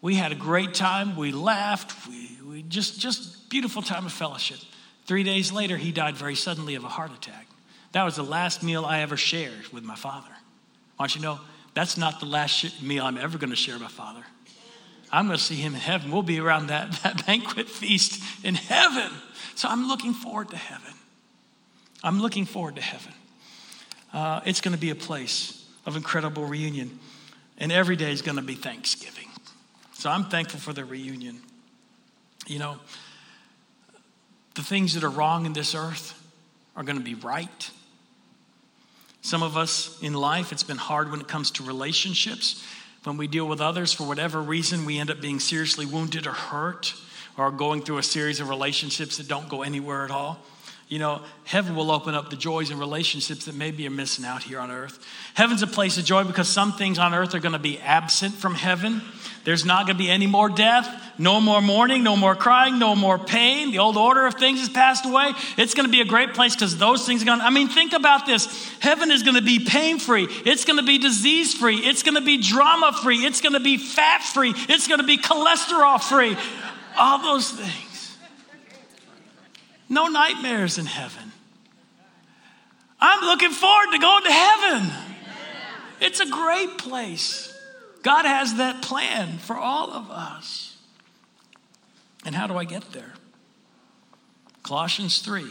we 0.00 0.14
had 0.14 0.32
a 0.32 0.36
great 0.36 0.74
time. 0.74 1.16
We 1.16 1.32
laughed. 1.32 2.08
We, 2.08 2.38
we 2.48 2.62
just, 2.62 3.00
just 3.00 3.48
beautiful 3.50 3.82
time 3.82 4.06
of 4.06 4.12
fellowship. 4.12 4.58
Three 5.06 5.22
days 5.22 5.52
later, 5.52 5.76
he 5.76 5.92
died 5.92 6.16
very 6.16 6.34
suddenly 6.34 6.74
of 6.74 6.84
a 6.84 6.88
heart 6.88 7.12
attack. 7.12 7.46
That 7.92 8.04
was 8.04 8.16
the 8.16 8.24
last 8.24 8.62
meal 8.62 8.84
I 8.84 9.00
ever 9.00 9.16
shared 9.16 9.68
with 9.72 9.84
my 9.84 9.96
father. 9.96 10.30
I 10.30 11.02
want 11.02 11.14
you 11.14 11.20
to 11.20 11.26
know, 11.26 11.40
that's 11.74 11.96
not 11.96 12.20
the 12.20 12.26
last 12.26 12.52
sh- 12.52 12.82
meal 12.82 13.04
I'm 13.04 13.18
ever 13.18 13.38
going 13.38 13.50
to 13.50 13.56
share 13.56 13.74
with 13.74 13.82
my 13.82 13.88
father. 13.88 14.24
I'm 15.12 15.26
going 15.26 15.38
to 15.38 15.42
see 15.42 15.56
him 15.56 15.74
in 15.74 15.80
heaven. 15.80 16.10
We'll 16.10 16.22
be 16.22 16.40
around 16.40 16.68
that, 16.68 16.92
that 17.02 17.26
banquet 17.26 17.68
feast 17.68 18.22
in 18.44 18.54
heaven. 18.54 19.10
So 19.54 19.68
I'm 19.68 19.88
looking 19.88 20.12
forward 20.12 20.50
to 20.50 20.56
heaven. 20.56 20.92
I'm 22.02 22.20
looking 22.20 22.44
forward 22.44 22.76
to 22.76 22.82
heaven. 22.82 23.12
Uh, 24.12 24.40
it's 24.44 24.60
going 24.60 24.74
to 24.74 24.80
be 24.80 24.90
a 24.90 24.94
place 24.94 25.64
of 25.84 25.96
incredible 25.96 26.44
reunion, 26.44 26.98
and 27.58 27.72
every 27.72 27.96
day 27.96 28.12
is 28.12 28.22
going 28.22 28.36
to 28.36 28.42
be 28.42 28.54
Thanksgiving. 28.54 29.28
So 29.94 30.10
I'm 30.10 30.24
thankful 30.24 30.60
for 30.60 30.72
the 30.72 30.84
reunion. 30.84 31.40
You 32.46 32.58
know, 32.58 32.76
the 34.54 34.62
things 34.62 34.94
that 34.94 35.04
are 35.04 35.10
wrong 35.10 35.46
in 35.46 35.52
this 35.52 35.74
earth 35.74 36.22
are 36.76 36.82
going 36.82 36.98
to 36.98 37.04
be 37.04 37.14
right. 37.14 37.70
Some 39.22 39.42
of 39.42 39.56
us 39.56 40.00
in 40.02 40.14
life, 40.14 40.52
it's 40.52 40.62
been 40.62 40.76
hard 40.76 41.10
when 41.10 41.20
it 41.20 41.26
comes 41.26 41.50
to 41.52 41.64
relationships. 41.64 42.64
When 43.06 43.18
we 43.18 43.28
deal 43.28 43.46
with 43.46 43.60
others, 43.60 43.92
for 43.92 44.02
whatever 44.02 44.42
reason, 44.42 44.84
we 44.84 44.98
end 44.98 45.12
up 45.12 45.20
being 45.20 45.38
seriously 45.38 45.86
wounded 45.86 46.26
or 46.26 46.32
hurt 46.32 46.92
or 47.38 47.52
going 47.52 47.82
through 47.82 47.98
a 47.98 48.02
series 48.02 48.40
of 48.40 48.48
relationships 48.48 49.18
that 49.18 49.28
don't 49.28 49.48
go 49.48 49.62
anywhere 49.62 50.04
at 50.04 50.10
all. 50.10 50.40
You 50.88 51.00
know, 51.00 51.20
heaven 51.42 51.74
will 51.74 51.90
open 51.90 52.14
up 52.14 52.30
the 52.30 52.36
joys 52.36 52.70
and 52.70 52.78
relationships 52.78 53.46
that 53.46 53.56
maybe 53.56 53.82
you're 53.82 53.90
missing 53.90 54.24
out 54.24 54.44
here 54.44 54.60
on 54.60 54.70
earth. 54.70 55.04
Heaven's 55.34 55.62
a 55.62 55.66
place 55.66 55.98
of 55.98 56.04
joy 56.04 56.22
because 56.22 56.48
some 56.48 56.72
things 56.74 56.96
on 57.00 57.12
earth 57.12 57.34
are 57.34 57.40
going 57.40 57.54
to 57.54 57.58
be 57.58 57.80
absent 57.80 58.34
from 58.34 58.54
heaven. 58.54 59.02
There's 59.42 59.64
not 59.64 59.86
going 59.86 59.96
to 59.96 60.02
be 60.02 60.10
any 60.10 60.28
more 60.28 60.48
death, 60.48 60.88
no 61.18 61.40
more 61.40 61.60
mourning, 61.60 62.04
no 62.04 62.16
more 62.16 62.36
crying, 62.36 62.78
no 62.78 62.94
more 62.94 63.18
pain. 63.18 63.72
The 63.72 63.80
old 63.80 63.96
order 63.96 64.26
of 64.26 64.34
things 64.34 64.60
has 64.60 64.68
passed 64.68 65.04
away. 65.06 65.32
It's 65.56 65.74
going 65.74 65.86
to 65.86 65.90
be 65.90 66.00
a 66.00 66.04
great 66.04 66.34
place 66.34 66.54
because 66.54 66.76
those 66.78 67.04
things 67.04 67.20
are 67.22 67.26
going 67.26 67.40
to, 67.40 67.44
I 67.44 67.50
mean, 67.50 67.68
think 67.68 67.92
about 67.92 68.26
this. 68.26 68.46
Heaven 68.78 69.10
is 69.10 69.24
going 69.24 69.36
to 69.36 69.42
be 69.42 69.64
pain 69.64 69.98
free. 69.98 70.28
It's 70.44 70.64
going 70.64 70.78
to 70.78 70.86
be 70.86 70.98
disease 70.98 71.52
free. 71.52 71.78
It's 71.78 72.04
going 72.04 72.14
to 72.14 72.20
be 72.20 72.38
drama 72.38 72.92
free. 73.02 73.18
It's 73.18 73.40
going 73.40 73.54
to 73.54 73.60
be 73.60 73.76
fat 73.76 74.22
free. 74.22 74.52
It's 74.68 74.86
going 74.86 75.00
to 75.00 75.06
be 75.06 75.18
cholesterol 75.18 76.00
free. 76.00 76.36
All 76.96 77.20
those 77.22 77.50
things. 77.50 77.85
No 79.88 80.08
nightmares 80.08 80.78
in 80.78 80.86
heaven. 80.86 81.32
I'm 83.00 83.24
looking 83.24 83.50
forward 83.50 83.92
to 83.92 83.98
going 83.98 84.24
to 84.24 84.32
heaven. 84.32 84.90
It's 86.00 86.20
a 86.20 86.26
great 86.26 86.78
place. 86.78 87.52
God 88.02 88.24
has 88.24 88.56
that 88.56 88.82
plan 88.82 89.38
for 89.38 89.56
all 89.56 89.92
of 89.92 90.10
us. 90.10 90.76
And 92.24 92.34
how 92.34 92.46
do 92.46 92.56
I 92.56 92.64
get 92.64 92.92
there? 92.92 93.12
Colossians 94.62 95.18
3 95.20 95.44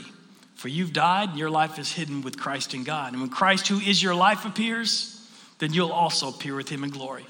For 0.55 0.67
you've 0.67 0.93
died, 0.93 1.29
and 1.29 1.39
your 1.39 1.49
life 1.49 1.79
is 1.79 1.91
hidden 1.91 2.21
with 2.21 2.37
Christ 2.37 2.73
in 2.73 2.83
God. 2.83 3.13
And 3.13 3.21
when 3.21 3.29
Christ, 3.29 3.67
who 3.67 3.79
is 3.79 4.01
your 4.01 4.15
life, 4.15 4.45
appears, 4.45 5.27
then 5.59 5.73
you'll 5.73 5.91
also 5.91 6.29
appear 6.29 6.55
with 6.55 6.69
him 6.69 6.83
in 6.83 6.89
glory. 6.89 7.25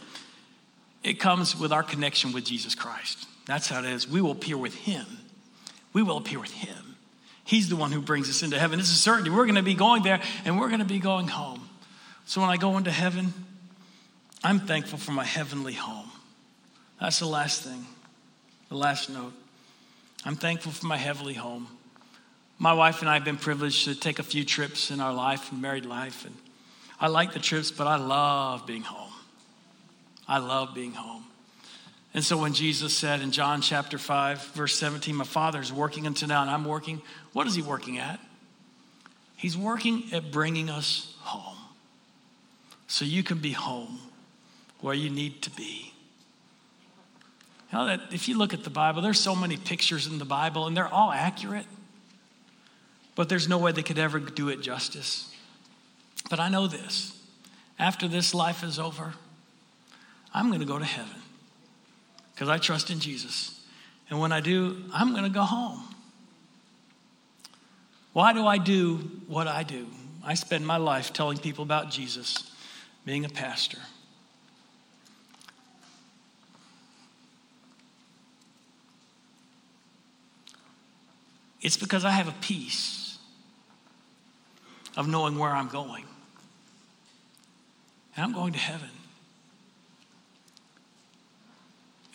It 1.04 1.20
comes 1.20 1.56
with 1.56 1.72
our 1.72 1.84
connection 1.84 2.32
with 2.32 2.46
Jesus 2.46 2.74
Christ. 2.74 3.28
That's 3.46 3.70
how 3.70 3.80
it 3.80 3.86
is. 3.86 4.08
We 4.08 4.22
will 4.22 4.32
appear 4.32 4.58
with 4.58 4.74
him. 4.74 5.06
We 5.94 6.02
will 6.02 6.18
appear 6.18 6.40
with 6.40 6.52
him. 6.52 6.85
He's 7.46 7.70
the 7.70 7.76
one 7.76 7.92
who 7.92 8.02
brings 8.02 8.30
us 8.30 8.44
into 8.44 8.60
heaven. 8.60 8.80
It's 8.80 8.92
a 8.92 8.96
certainty. 8.96 9.30
We're 9.30 9.46
going 9.46 9.56
to 9.56 9.64
be 9.64 9.76
going 9.76 10.04
there 10.04 10.20
and 10.44 10.60
we're 10.60 10.68
going 10.68 10.80
to 10.80 10.86
be 10.86 11.00
going 11.00 11.28
home. 11.28 11.70
So 12.26 12.42
when 12.42 12.50
I 12.50 12.58
go 12.58 12.78
into 12.78 12.92
heaven, 12.92 13.34
I'm 14.44 14.60
thankful 14.60 14.98
for 14.98 15.12
my 15.12 15.24
heavenly 15.24 15.74
home. 15.74 16.10
That's 17.00 17.20
the 17.20 17.28
last 17.28 17.62
thing, 17.62 17.86
the 18.70 18.76
last 18.76 19.10
note. 19.10 19.34
I'm 20.26 20.36
thankful 20.36 20.72
for 20.72 20.88
my 20.88 20.98
heavenly 20.98 21.36
home. 21.36 21.68
My 22.58 22.74
wife 22.74 23.02
and 23.02 23.10
I 23.10 23.14
have 23.14 23.26
been 23.26 23.38
privileged 23.38 23.86
to 23.86 23.96
take 23.96 24.18
a 24.18 24.24
few 24.24 24.44
trips 24.44 24.90
in 24.90 25.00
our 25.00 25.14
life, 25.14 25.52
and 25.52 25.62
married 25.62 25.86
life, 25.86 26.26
and 26.26 26.36
I 27.00 27.08
like 27.08 27.34
the 27.34 27.40
trips, 27.40 27.70
but 27.70 27.86
I 27.86 27.98
love 27.98 28.66
being 28.66 28.82
home. 28.82 29.12
I 30.28 30.40
love 30.40 30.74
being 30.74 30.94
home. 30.94 31.26
And 32.16 32.24
so 32.24 32.38
when 32.38 32.54
Jesus 32.54 32.98
said 32.98 33.20
in 33.20 33.32
John 33.32 33.60
chapter 33.60 33.98
5, 33.98 34.42
verse 34.54 34.74
17, 34.78 35.14
My 35.14 35.26
Father 35.26 35.60
is 35.60 35.74
working 35.74 36.08
until 36.08 36.30
now 36.30 36.42
and 36.42 36.50
I'm 36.50 36.64
working, 36.64 37.02
what 37.34 37.46
is 37.46 37.56
He 37.56 37.62
working 37.62 37.98
at? 37.98 38.22
He's 39.36 39.58
working 39.58 40.06
at 40.14 40.32
bringing 40.32 40.70
us 40.70 41.14
home 41.20 41.58
so 42.88 43.04
you 43.04 43.22
can 43.22 43.40
be 43.40 43.52
home 43.52 44.00
where 44.80 44.94
you 44.94 45.10
need 45.10 45.42
to 45.42 45.50
be. 45.52 45.92
Now 47.74 47.84
that 47.84 48.00
if 48.14 48.30
you 48.30 48.38
look 48.38 48.54
at 48.54 48.64
the 48.64 48.70
Bible, 48.70 49.02
there's 49.02 49.20
so 49.20 49.36
many 49.36 49.58
pictures 49.58 50.08
in 50.08 50.18
the 50.18 50.24
Bible 50.24 50.68
and 50.68 50.78
they're 50.78 50.88
all 50.88 51.12
accurate, 51.12 51.66
but 53.16 53.28
there's 53.28 53.50
no 53.50 53.58
way 53.58 53.74
they 53.74 53.84
could 53.84 54.00
ever 54.00 54.20
do 54.20 54.48
it 54.48 54.62
justice. 54.62 55.36
But 56.30 56.40
I 56.40 56.48
know 56.48 56.68
this 56.68 57.22
after 57.78 58.08
this 58.08 58.34
life 58.34 58.64
is 58.64 58.80
over, 58.80 59.16
I'm 60.34 60.48
going 60.48 60.62
to 60.62 60.66
go 60.66 60.80
to 60.80 60.86
heaven 60.86 61.25
because 62.36 62.50
I 62.50 62.58
trust 62.58 62.92
in 62.92 63.00
Jesus. 63.00 63.62
And 64.10 64.20
when 64.20 64.34
I 64.34 64.42
do, 64.42 64.84
I'm 64.94 65.12
going 65.12 65.24
to 65.24 65.30
go 65.30 65.44
home. 65.44 65.82
Why 68.12 68.34
do 68.34 68.46
I 68.46 68.58
do 68.58 68.98
what 69.28 69.48
I 69.48 69.64
do? 69.64 69.88
I 70.24 70.34
spend 70.34 70.68
my 70.68 70.78
life 70.78 71.14
telling 71.14 71.38
people 71.38 71.64
about 71.64 71.90
Jesus, 71.90 72.52
being 73.06 73.26
a 73.26 73.30
pastor. 73.30 73.80
It's 81.62 81.78
because 81.78 82.06
I 82.06 82.12
have 82.12 82.28
a 82.28 82.36
peace 82.42 83.18
of 84.96 85.08
knowing 85.08 85.38
where 85.38 85.52
I'm 85.52 85.68
going. 85.68 86.06
And 88.16 88.24
I'm 88.24 88.34
going 88.34 88.54
to 88.54 88.60
heaven. 88.60 88.90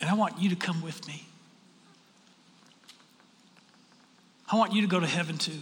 And 0.01 0.09
I 0.09 0.13
want 0.15 0.39
you 0.39 0.49
to 0.49 0.55
come 0.55 0.81
with 0.81 1.07
me. 1.07 1.23
I 4.51 4.57
want 4.57 4.73
you 4.73 4.81
to 4.81 4.87
go 4.87 4.99
to 4.99 5.07
heaven 5.07 5.37
too. 5.37 5.61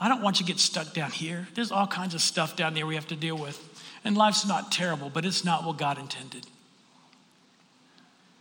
I 0.00 0.08
don't 0.08 0.22
want 0.22 0.40
you 0.40 0.46
to 0.46 0.52
get 0.52 0.58
stuck 0.58 0.92
down 0.92 1.10
here. 1.10 1.46
There's 1.54 1.70
all 1.70 1.86
kinds 1.86 2.14
of 2.14 2.20
stuff 2.20 2.56
down 2.56 2.74
there 2.74 2.86
we 2.86 2.96
have 2.96 3.06
to 3.08 3.16
deal 3.16 3.36
with. 3.36 3.62
And 4.04 4.16
life's 4.16 4.46
not 4.46 4.72
terrible, 4.72 5.10
but 5.10 5.24
it's 5.24 5.44
not 5.44 5.64
what 5.64 5.78
God 5.78 5.98
intended. 5.98 6.46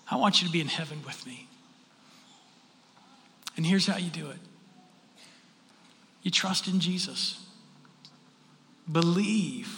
I 0.09 0.15
want 0.17 0.41
you 0.41 0.47
to 0.47 0.51
be 0.51 0.61
in 0.61 0.67
heaven 0.67 1.01
with 1.05 1.25
me. 1.25 1.47
And 3.57 3.65
here's 3.65 3.87
how 3.87 3.97
you 3.97 4.09
do 4.09 4.29
it 4.29 4.39
you 6.23 6.31
trust 6.31 6.67
in 6.67 6.79
Jesus, 6.79 7.39
believe 8.91 9.77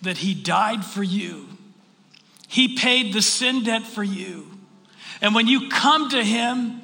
that 0.00 0.18
He 0.18 0.34
died 0.34 0.84
for 0.84 1.02
you 1.02 1.57
he 2.48 2.76
paid 2.76 3.12
the 3.12 3.20
sin 3.20 3.62
debt 3.62 3.82
for 3.82 4.02
you. 4.02 4.46
And 5.20 5.34
when 5.34 5.46
you 5.46 5.68
come 5.68 6.08
to 6.10 6.24
Him 6.24 6.80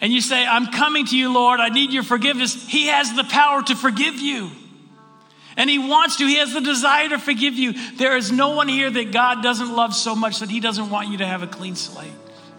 and 0.00 0.12
you 0.12 0.22
say, 0.22 0.44
I'm 0.44 0.68
coming 0.68 1.04
to 1.06 1.16
you, 1.16 1.32
Lord, 1.32 1.60
I 1.60 1.68
need 1.68 1.92
your 1.92 2.02
forgiveness, 2.02 2.66
He 2.66 2.86
has 2.86 3.14
the 3.14 3.24
power 3.24 3.62
to 3.64 3.76
forgive 3.76 4.14
you. 4.14 4.50
And 5.58 5.68
He 5.68 5.78
wants 5.78 6.16
to, 6.16 6.26
He 6.26 6.36
has 6.36 6.54
the 6.54 6.62
desire 6.62 7.10
to 7.10 7.18
forgive 7.18 7.54
you. 7.54 7.74
There 7.96 8.16
is 8.16 8.32
no 8.32 8.56
one 8.56 8.68
here 8.68 8.90
that 8.90 9.12
God 9.12 9.42
doesn't 9.42 9.76
love 9.76 9.94
so 9.94 10.16
much 10.16 10.38
that 10.38 10.48
He 10.48 10.60
doesn't 10.60 10.88
want 10.88 11.08
you 11.08 11.18
to 11.18 11.26
have 11.26 11.42
a 11.42 11.46
clean 11.46 11.76
slate 11.76 12.10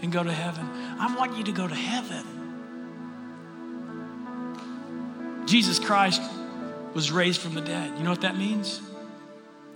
and 0.04 0.12
go 0.12 0.22
to 0.22 0.32
heaven. 0.32 0.64
I 1.00 1.16
want 1.16 1.38
you 1.38 1.44
to 1.46 1.52
go 1.52 1.68
to 1.68 1.76
heaven. 1.76 2.24
Jesus 5.48 5.80
Christ 5.80 6.22
was 6.94 7.12
raised 7.12 7.42
from 7.42 7.56
the 7.56 7.62
dead. 7.62 7.98
You 7.98 8.04
know 8.04 8.12
what 8.12 8.22
that 8.22 8.38
means? 8.38 8.80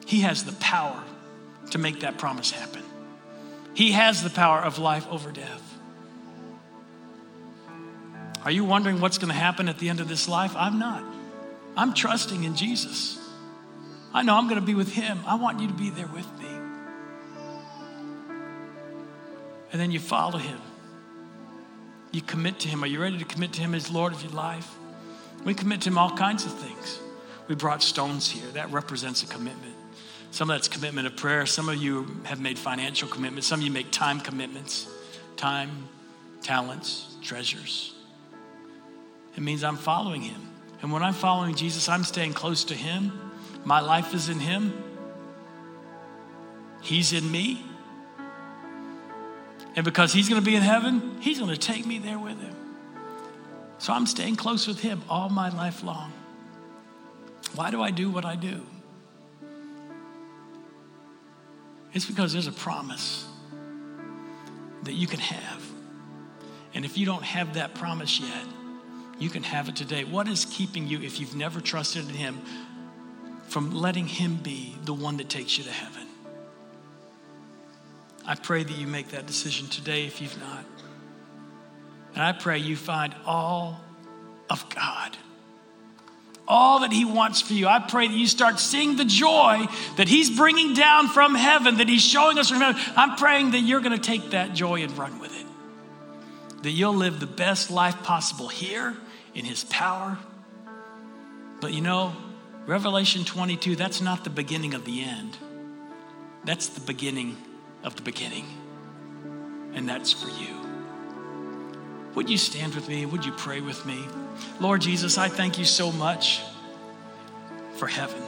He 0.06 0.22
has 0.22 0.44
the 0.44 0.54
power 0.54 1.02
to 1.72 1.78
make 1.78 2.02
that 2.02 2.18
promise 2.18 2.52
happen. 2.52 2.84
He 3.74 3.94
has 3.94 4.24
the 4.24 4.30
power 4.30 4.60
of 4.60 4.80
life 4.80 5.08
over 5.10 5.32
death. 5.32 5.72
Are 8.44 8.52
you 8.52 8.66
wondering 8.66 9.00
what's 9.00 9.18
going 9.18 9.32
to 9.32 9.38
happen 9.38 9.70
at 9.70 9.78
the 9.78 9.90
end 9.90 10.00
of 10.00 10.08
this 10.08 10.28
life? 10.28 10.54
I'm 10.56 10.80
not. 10.80 11.04
I'm 11.78 11.94
trusting 11.94 12.44
in 12.44 12.56
Jesus. 12.56 13.18
I 14.14 14.24
know 14.24 14.36
I'm 14.36 14.48
going 14.48 14.60
to 14.60 14.66
be 14.66 14.74
with 14.74 14.92
Him. 14.92 15.20
I 15.26 15.36
want 15.36 15.60
you 15.60 15.68
to 15.68 15.74
be 15.74 15.90
there 15.90 16.08
with 16.08 16.28
me. 16.40 16.48
And 19.72 19.80
then 19.80 19.92
you 19.92 20.00
follow 20.00 20.38
Him. 20.38 20.60
You 22.12 22.22
commit 22.22 22.60
to 22.60 22.68
Him. 22.68 22.84
Are 22.84 22.88
you 22.88 23.02
ready 23.02 23.18
to 23.20 23.26
commit 23.26 23.54
to 23.54 23.62
Him 23.62 23.74
as 23.74 23.90
Lord 23.90 24.12
of 24.12 24.22
your 24.22 24.34
life? 24.34 24.76
We 25.46 25.54
commit 25.54 25.82
to 25.82 25.90
Him 25.90 25.98
all 25.98 26.16
kinds 26.18 26.46
of 26.46 26.54
things. 26.54 27.00
We 27.48 27.56
brought 27.56 27.82
stones 27.82 28.30
here. 28.30 28.48
That 28.54 28.72
represents 28.72 29.24
a 29.24 29.28
commitment. 29.28 29.71
Some 30.32 30.50
of 30.50 30.56
that's 30.56 30.70
commitment 30.70 31.08
of 31.08 31.18
prayer. 31.18 31.46
Some 31.46 31.70
of 31.70 31.76
you 31.76 32.22
have 32.24 32.40
made 32.40 32.58
financial 32.58 33.08
commitments. 33.08 33.48
Some 33.48 33.60
of 33.60 33.66
you 33.66 33.72
make 33.72 33.92
time 33.92 34.20
commitments 34.20 34.88
time, 35.38 35.90
talents, 36.44 37.16
treasures. 37.24 37.96
It 39.36 39.42
means 39.42 39.64
I'm 39.64 39.78
following 39.78 40.22
Him. 40.22 40.40
And 40.82 40.92
when 40.92 41.02
I'm 41.02 41.14
following 41.14 41.56
Jesus, 41.56 41.90
I'm 41.90 42.04
staying 42.04 42.34
close 42.34 42.66
to 42.66 42.76
Him. 42.76 43.12
My 43.66 43.80
life 43.80 44.14
is 44.14 44.30
in 44.30 44.40
Him. 44.40 44.72
He's 46.84 47.12
in 47.12 47.32
me. 47.32 47.64
And 49.76 49.84
because 49.84 50.14
He's 50.14 50.30
going 50.30 50.40
to 50.40 50.46
be 50.46 50.56
in 50.56 50.62
heaven, 50.62 51.18
He's 51.22 51.40
going 51.40 51.52
to 51.52 51.58
take 51.58 51.88
me 51.88 51.98
there 51.98 52.20
with 52.20 52.40
Him. 52.40 52.56
So 53.80 53.94
I'm 53.94 54.06
staying 54.06 54.36
close 54.36 54.68
with 54.68 54.82
Him 54.82 55.02
all 55.10 55.30
my 55.30 55.50
life 55.50 55.84
long. 55.84 56.12
Why 57.56 57.72
do 57.72 57.82
I 57.82 57.90
do 57.90 58.12
what 58.12 58.26
I 58.26 58.36
do? 58.36 58.62
It's 61.94 62.06
because 62.06 62.34
there's 62.34 62.48
a 62.48 62.54
promise 62.54 63.26
that 64.84 64.94
you 64.94 65.08
can 65.08 65.20
have. 65.20 65.64
And 66.74 66.86
if 66.86 66.98
you 66.98 67.06
don't 67.06 67.24
have 67.24 67.56
that 67.56 67.76
promise 67.76 68.20
yet, 68.20 68.46
you 69.20 69.30
can 69.30 69.44
have 69.44 69.70
it 69.70 69.76
today. 69.76 70.04
What 70.04 70.28
is 70.28 70.46
keeping 70.46 70.88
you, 70.88 71.02
if 71.02 71.20
you've 71.20 71.36
never 71.36 71.60
trusted 71.62 72.08
in 72.08 72.16
Him, 72.16 72.42
from 73.44 73.72
letting 73.72 74.08
Him 74.08 74.38
be 74.38 74.76
the 74.86 74.94
one 74.94 75.18
that 75.18 75.30
takes 75.30 75.58
you 75.58 75.64
to 75.66 75.72
heaven? 75.72 76.08
I 78.26 78.36
pray 78.36 78.64
that 78.64 78.78
you 78.78 78.88
make 78.88 79.10
that 79.10 79.26
decision 79.26 79.68
today 79.68 80.06
if 80.06 80.22
you've 80.22 80.40
not. 80.40 80.64
And 82.14 82.24
I 82.24 82.32
pray 82.32 82.58
you 82.58 82.76
find 82.76 83.14
all 83.26 83.80
of 84.50 84.68
God 84.74 85.18
all 86.52 86.82
that 86.82 86.92
He 86.92 87.06
wants 87.06 87.42
for 87.42 87.54
you. 87.54 87.66
I 87.66 87.80
pray 87.80 88.10
that 88.10 88.14
you 88.14 88.28
start 88.28 88.60
seeing 88.60 88.98
the 88.98 89.06
joy 89.06 89.66
that 89.96 90.10
He's 90.10 90.30
bringing 90.30 90.74
down 90.74 91.08
from 91.08 91.34
heaven, 91.34 91.78
that 91.78 91.88
He's 91.88 92.04
showing 92.04 92.38
us 92.38 92.50
from 92.50 92.60
heaven. 92.60 92.80
I'm 92.98 93.16
praying 93.16 93.52
that 93.52 93.62
you're 93.62 93.80
going 93.80 93.98
to 93.98 94.06
take 94.06 94.32
that 94.32 94.54
joy 94.54 94.84
and 94.84 94.96
run 94.98 95.20
with 95.20 95.34
it. 95.34 95.46
That 96.64 96.72
you'll 96.72 96.94
live 96.94 97.22
the 97.22 97.26
best 97.26 97.72
life 97.72 98.04
possible 98.04 98.50
here 98.50 98.96
in 99.34 99.46
His 99.46 99.64
power. 99.64 100.18
But 101.62 101.74
you 101.74 101.80
know, 101.80 102.14
Revelation 102.66 103.24
22, 103.24 103.78
that's 103.78 104.02
not 104.02 104.26
the 104.26 104.30
beginning 104.30 104.74
of 104.74 104.84
the 104.84 105.04
end. 105.04 105.38
That's 106.44 106.68
the 106.68 106.82
beginning 106.82 107.38
of 107.82 107.96
the 107.96 108.02
beginning. 108.02 108.46
And 109.74 109.88
that's 109.88 110.12
for 110.12 110.28
you. 110.28 110.58
Would 112.16 112.30
you 112.30 112.38
stand 112.38 112.76
with 112.76 112.90
me? 112.90 113.06
Would 113.06 113.26
you 113.26 113.32
pray 113.32 113.62
with 113.62 113.86
me? 113.86 114.04
Lord 114.60 114.82
Jesus, 114.82 115.18
I 115.18 115.28
thank 115.28 115.58
you 115.58 115.66
so 115.66 115.92
much 115.92 116.42
for 117.76 117.88
heaven. 117.88 118.22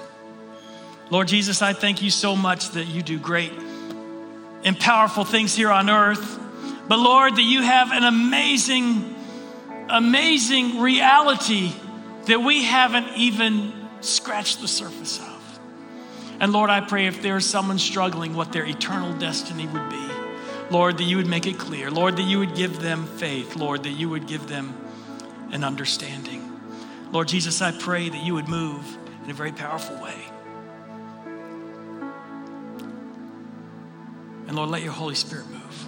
Lord 1.09 1.27
Jesus, 1.27 1.61
I 1.61 1.73
thank 1.73 2.01
you 2.01 2.09
so 2.09 2.35
much 2.35 2.69
that 2.71 2.85
you 2.85 3.03
do 3.03 3.19
great 3.19 3.51
and 4.63 4.79
powerful 4.79 5.25
things 5.25 5.55
here 5.55 5.69
on 5.69 5.89
earth. 5.89 6.39
But 6.87 6.97
Lord, 6.97 7.35
that 7.35 7.43
you 7.43 7.61
have 7.61 7.91
an 7.91 8.03
amazing, 8.03 9.15
amazing 9.89 10.79
reality 10.79 11.71
that 12.25 12.41
we 12.41 12.63
haven't 12.63 13.09
even 13.15 13.73
scratched 14.01 14.61
the 14.61 14.67
surface 14.67 15.19
of. 15.19 15.59
And 16.39 16.51
Lord, 16.51 16.69
I 16.69 16.81
pray 16.81 17.07
if 17.07 17.21
there's 17.21 17.45
someone 17.45 17.77
struggling 17.77 18.33
what 18.33 18.51
their 18.51 18.65
eternal 18.65 19.13
destiny 19.17 19.67
would 19.67 19.89
be, 19.89 20.09
Lord, 20.69 20.97
that 20.97 21.03
you 21.03 21.17
would 21.17 21.27
make 21.27 21.45
it 21.45 21.59
clear. 21.59 21.91
Lord, 21.91 22.17
that 22.17 22.23
you 22.23 22.39
would 22.39 22.55
give 22.55 22.79
them 22.79 23.05
faith. 23.05 23.55
Lord, 23.55 23.83
that 23.83 23.91
you 23.91 24.09
would 24.09 24.27
give 24.27 24.47
them 24.47 24.75
an 25.53 25.63
understanding. 25.63 26.49
Lord 27.11 27.27
Jesus, 27.29 27.61
I 27.61 27.71
pray 27.71 28.09
that 28.09 28.23
you 28.23 28.33
would 28.33 28.49
move 28.49 28.97
in 29.23 29.29
a 29.29 29.33
very 29.33 29.51
powerful 29.51 29.95
way. 30.03 30.15
And 34.47 34.55
Lord, 34.57 34.69
let 34.69 34.81
your 34.81 34.91
Holy 34.91 35.15
Spirit 35.15 35.45
move. 35.47 35.87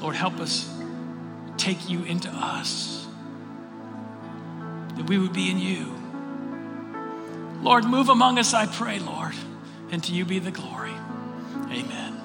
Lord, 0.00 0.16
help 0.16 0.40
us 0.40 0.68
take 1.56 1.88
you 1.88 2.02
into 2.04 2.28
us, 2.30 3.06
that 4.96 5.08
we 5.08 5.18
would 5.18 5.32
be 5.32 5.50
in 5.50 5.58
you. 5.58 5.94
Lord, 7.62 7.84
move 7.84 8.08
among 8.08 8.38
us, 8.38 8.54
I 8.54 8.66
pray, 8.66 8.98
Lord, 8.98 9.34
and 9.90 10.02
to 10.04 10.12
you 10.12 10.24
be 10.24 10.38
the 10.38 10.50
glory. 10.50 10.94
Amen. 11.70 12.15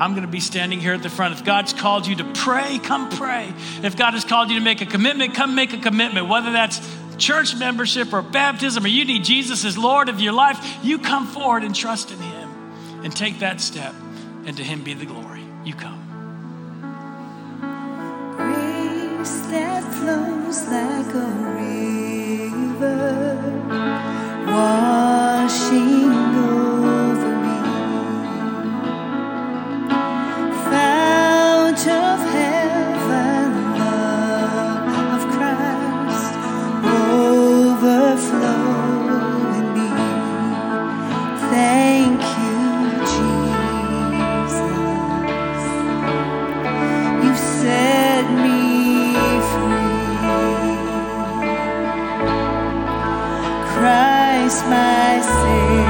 I'm 0.00 0.12
going 0.12 0.24
to 0.24 0.28
be 0.28 0.40
standing 0.40 0.80
here 0.80 0.94
at 0.94 1.02
the 1.02 1.10
front. 1.10 1.34
If 1.34 1.44
God's 1.44 1.74
called 1.74 2.06
you 2.06 2.16
to 2.16 2.24
pray, 2.24 2.78
come 2.78 3.10
pray. 3.10 3.52
If 3.82 3.98
God 3.98 4.14
has 4.14 4.24
called 4.24 4.48
you 4.48 4.58
to 4.58 4.64
make 4.64 4.80
a 4.80 4.86
commitment, 4.86 5.34
come 5.34 5.54
make 5.54 5.74
a 5.74 5.78
commitment. 5.78 6.26
Whether 6.26 6.52
that's 6.52 6.80
church 7.18 7.54
membership 7.54 8.14
or 8.14 8.22
baptism 8.22 8.86
or 8.86 8.88
you 8.88 9.04
need 9.04 9.24
Jesus 9.24 9.62
as 9.62 9.76
Lord 9.76 10.08
of 10.08 10.18
your 10.18 10.32
life, 10.32 10.58
you 10.82 10.98
come 10.98 11.26
forward 11.26 11.64
and 11.64 11.74
trust 11.74 12.10
in 12.10 12.18
Him 12.18 12.48
and 13.04 13.14
take 13.14 13.40
that 13.40 13.60
step, 13.60 13.94
and 14.46 14.56
to 14.56 14.64
Him 14.64 14.82
be 14.82 14.94
the 14.94 15.04
glory. 15.04 15.42
You 15.64 15.74
come. 15.74 16.00
Grace 18.38 19.40
that 19.48 19.84
flows 19.84 20.62
like 20.68 21.14
a 21.14 21.28
river, 22.78 23.36
washing 24.46 26.10
over 26.36 26.69
Christ, 54.50 54.66
my 54.66 55.20
Savior. 55.22 55.89